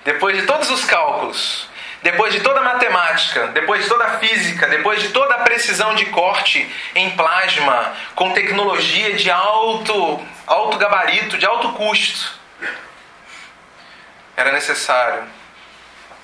[0.05, 1.69] Depois de todos os cálculos,
[2.03, 5.95] depois de toda a matemática, depois de toda a física, depois de toda a precisão
[5.95, 12.33] de corte em plasma, com tecnologia de alto, alto gabarito, de alto custo,
[14.37, 15.25] era necessário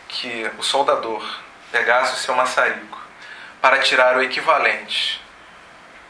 [0.08, 1.22] que o soldador
[1.70, 3.00] pegasse o seu maçarico
[3.60, 5.22] para tirar o equivalente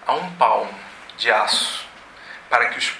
[0.07, 0.73] a um palmo
[1.19, 1.85] de aço
[2.49, 2.95] para que os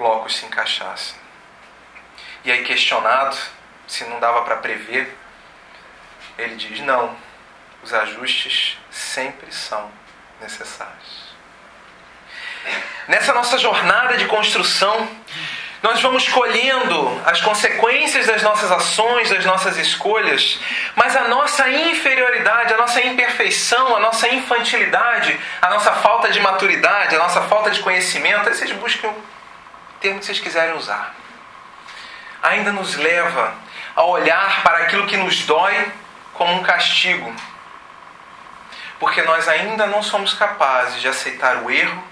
[0.00, 1.20] blocos se encaixassem.
[2.42, 3.36] E aí, questionado
[3.86, 5.14] se não dava para prever,
[6.38, 7.14] ele diz: não,
[7.82, 9.90] os ajustes sempre são
[10.40, 11.30] necessários.
[13.08, 15.08] Nessa nossa jornada de construção,
[15.82, 20.58] nós vamos colhendo as consequências das nossas ações, das nossas escolhas,
[20.94, 27.16] mas a nossa inferioridade, a nossa imperfeição, a nossa infantilidade, a nossa falta de maturidade,
[27.16, 29.12] a nossa falta de conhecimento, aí vocês buscam
[30.00, 31.14] termo que vocês quiserem usar
[32.42, 33.54] ainda nos leva
[33.94, 35.92] a olhar para aquilo que nos dói
[36.34, 37.34] como um castigo.
[38.98, 42.02] Porque nós ainda não somos capazes de aceitar o erro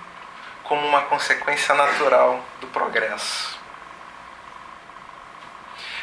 [0.64, 3.58] como uma consequência natural do progresso.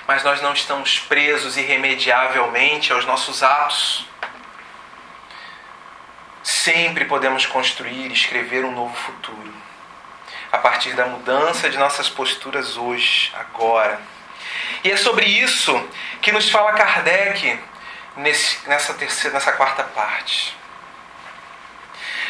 [0.08, 4.08] Mas nós não estamos presos irremediavelmente aos nossos atos.
[6.44, 9.55] Sempre podemos construir e escrever um novo futuro.
[10.52, 14.00] A partir da mudança de nossas posturas hoje, agora
[14.86, 15.74] e é sobre isso
[16.22, 17.60] que nos fala Kardec
[18.18, 20.56] nesse, nessa, terceira, nessa quarta parte.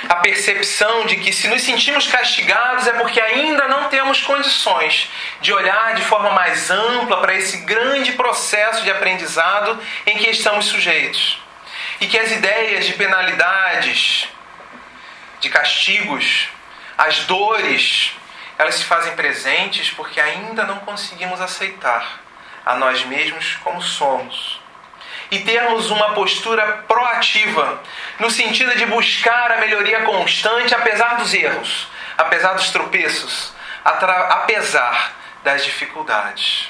[0.07, 5.09] A percepção de que se nos sentimos castigados é porque ainda não temos condições
[5.41, 10.65] de olhar de forma mais ampla para esse grande processo de aprendizado em que estamos
[10.65, 11.41] sujeitos.
[11.99, 14.29] E que as ideias de penalidades,
[15.41, 16.47] de castigos,
[16.97, 18.13] as dores,
[18.57, 22.19] elas se fazem presentes porque ainda não conseguimos aceitar
[22.65, 24.61] a nós mesmos como somos.
[25.29, 27.81] E termos uma postura proativa,
[28.19, 31.87] no sentido de buscar a melhoria constante, apesar dos erros,
[32.17, 36.69] apesar dos tropeços, apesar das dificuldades.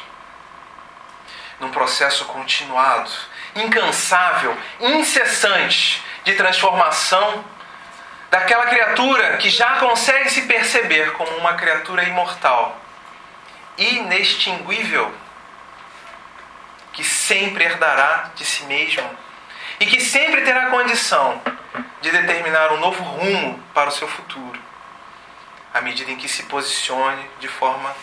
[1.59, 3.11] Num processo continuado,
[3.55, 7.45] incansável, incessante de transformação
[8.35, 12.77] daquela criatura que já consegue se perceber como uma criatura imortal,
[13.77, 15.09] inextinguível
[16.91, 19.09] que sempre herdará de si mesmo
[19.79, 21.41] e que sempre terá condição
[22.01, 24.59] de determinar um novo rumo para o seu futuro,
[25.73, 27.95] à medida em que se posicione de forma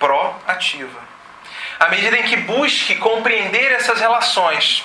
[0.00, 0.98] proativa,
[1.78, 4.84] à medida em que busque compreender essas relações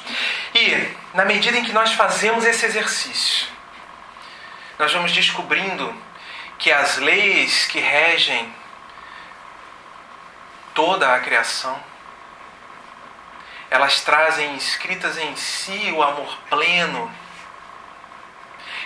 [0.53, 3.47] e, na medida em que nós fazemos esse exercício,
[4.81, 5.95] nós vamos descobrindo
[6.57, 8.51] que as leis que regem
[10.73, 11.79] toda a criação
[13.69, 17.09] elas trazem escritas em si o amor pleno,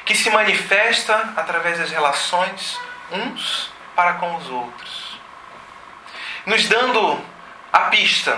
[0.04, 2.78] que se manifesta através das relações
[3.10, 5.18] uns para com os outros,
[6.46, 7.24] nos dando
[7.72, 8.38] a pista.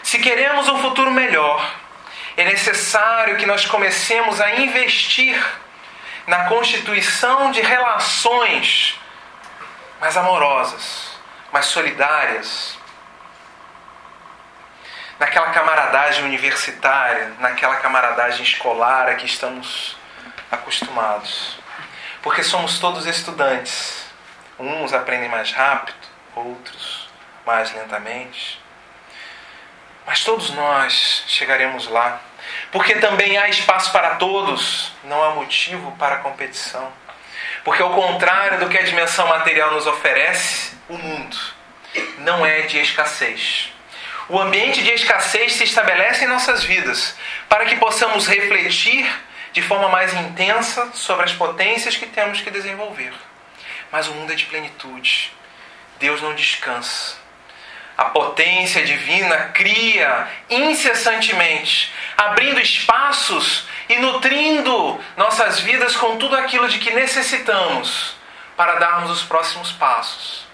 [0.00, 1.74] Se queremos um futuro melhor,
[2.36, 5.61] é necessário que nós comecemos a investir
[6.26, 8.98] na constituição de relações
[10.00, 11.16] mais amorosas,
[11.52, 12.78] mais solidárias,
[15.18, 19.96] naquela camaradagem universitária, naquela camaradagem escolar a que estamos
[20.50, 21.58] acostumados.
[22.22, 24.06] Porque somos todos estudantes.
[24.58, 25.96] Uns aprendem mais rápido,
[26.34, 27.08] outros
[27.46, 28.60] mais lentamente.
[30.06, 32.20] Mas todos nós chegaremos lá.
[32.70, 36.92] Porque também há espaço para todos, não há motivo para competição.
[37.64, 41.36] Porque, ao contrário do que a dimensão material nos oferece, o mundo
[42.18, 43.72] não é de escassez
[44.32, 47.14] o ambiente de escassez se estabelece em nossas vidas
[47.48, 49.06] para que possamos refletir
[49.52, 53.12] de forma mais intensa sobre as potências que temos que desenvolver.
[53.90, 55.32] Mas o mundo é de plenitude.
[55.98, 57.16] Deus não descansa.
[57.96, 66.78] A potência divina cria incessantemente, abrindo espaços e nutrindo nossas vidas com tudo aquilo de
[66.78, 68.16] que necessitamos
[68.56, 70.46] para darmos os próximos passos.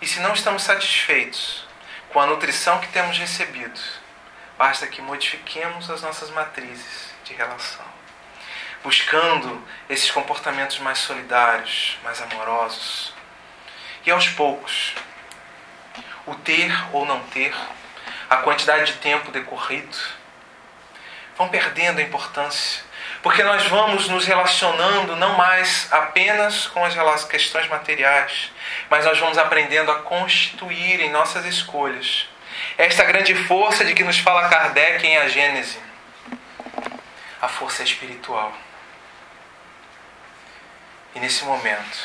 [0.00, 1.66] E se não estamos satisfeitos
[2.12, 3.80] com a nutrição que temos recebido,
[4.56, 7.84] basta que modifiquemos as nossas matrizes de relação,
[8.82, 13.12] buscando esses comportamentos mais solidários, mais amorosos.
[14.04, 14.94] E aos poucos,
[16.26, 17.54] o ter ou não ter,
[18.28, 19.96] a quantidade de tempo decorrido,
[21.36, 22.84] vão perdendo a importância.
[23.22, 28.50] Porque nós vamos nos relacionando não mais apenas com as questões materiais,
[28.90, 32.28] mas nós vamos aprendendo a constituir em nossas escolhas
[32.78, 35.78] esta grande força de que nos fala Kardec em A Gênese
[37.40, 38.52] a força espiritual.
[41.14, 41.98] E nesse momento,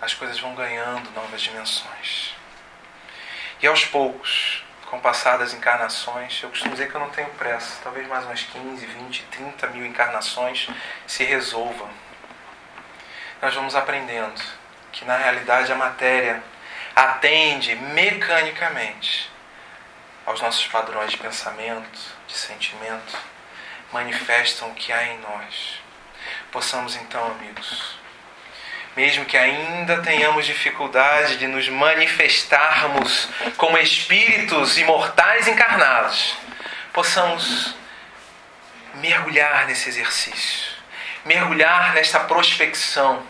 [0.00, 2.37] as coisas vão ganhando novas dimensões.
[3.60, 8.06] E aos poucos, com passadas encarnações, eu costumo dizer que eu não tenho pressa, talvez
[8.06, 10.68] mais umas 15, 20, 30 mil encarnações
[11.06, 11.90] se resolvam.
[13.42, 14.40] Nós vamos aprendendo
[14.92, 16.42] que na realidade a matéria
[16.94, 19.30] atende mecanicamente
[20.24, 23.18] aos nossos padrões de pensamento, de sentimento,
[23.92, 25.80] manifestam o que há em nós.
[26.52, 27.98] Possamos então, amigos,
[28.96, 36.36] mesmo que ainda tenhamos dificuldade de nos manifestarmos como espíritos imortais encarnados,
[36.92, 37.74] possamos
[38.94, 40.72] mergulhar nesse exercício,
[41.24, 43.22] mergulhar nesta prospecção,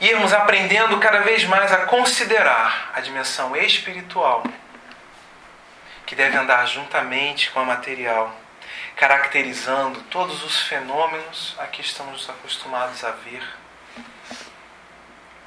[0.00, 4.42] irmos aprendendo cada vez mais a considerar a dimensão espiritual
[6.10, 8.34] que deve andar juntamente com a material,
[8.96, 13.59] caracterizando todos os fenômenos a que estamos acostumados a ver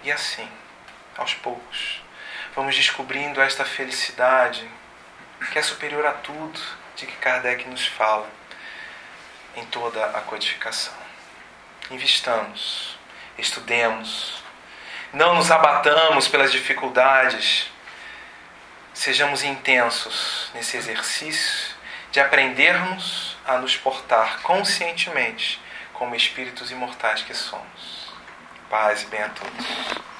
[0.03, 0.47] e assim,
[1.17, 2.01] aos poucos,
[2.55, 4.69] vamos descobrindo esta felicidade
[5.51, 6.59] que é superior a tudo
[6.95, 8.29] de que Kardec nos fala
[9.55, 10.93] em toda a codificação.
[11.89, 12.97] Investamos,
[13.37, 14.43] estudemos,
[15.11, 17.69] não nos abatamos pelas dificuldades,
[18.93, 21.75] sejamos intensos nesse exercício
[22.11, 25.61] de aprendermos a nos portar conscientemente
[25.93, 28.02] como espíritos imortais que somos.
[28.69, 30.12] Paz e bem a todos.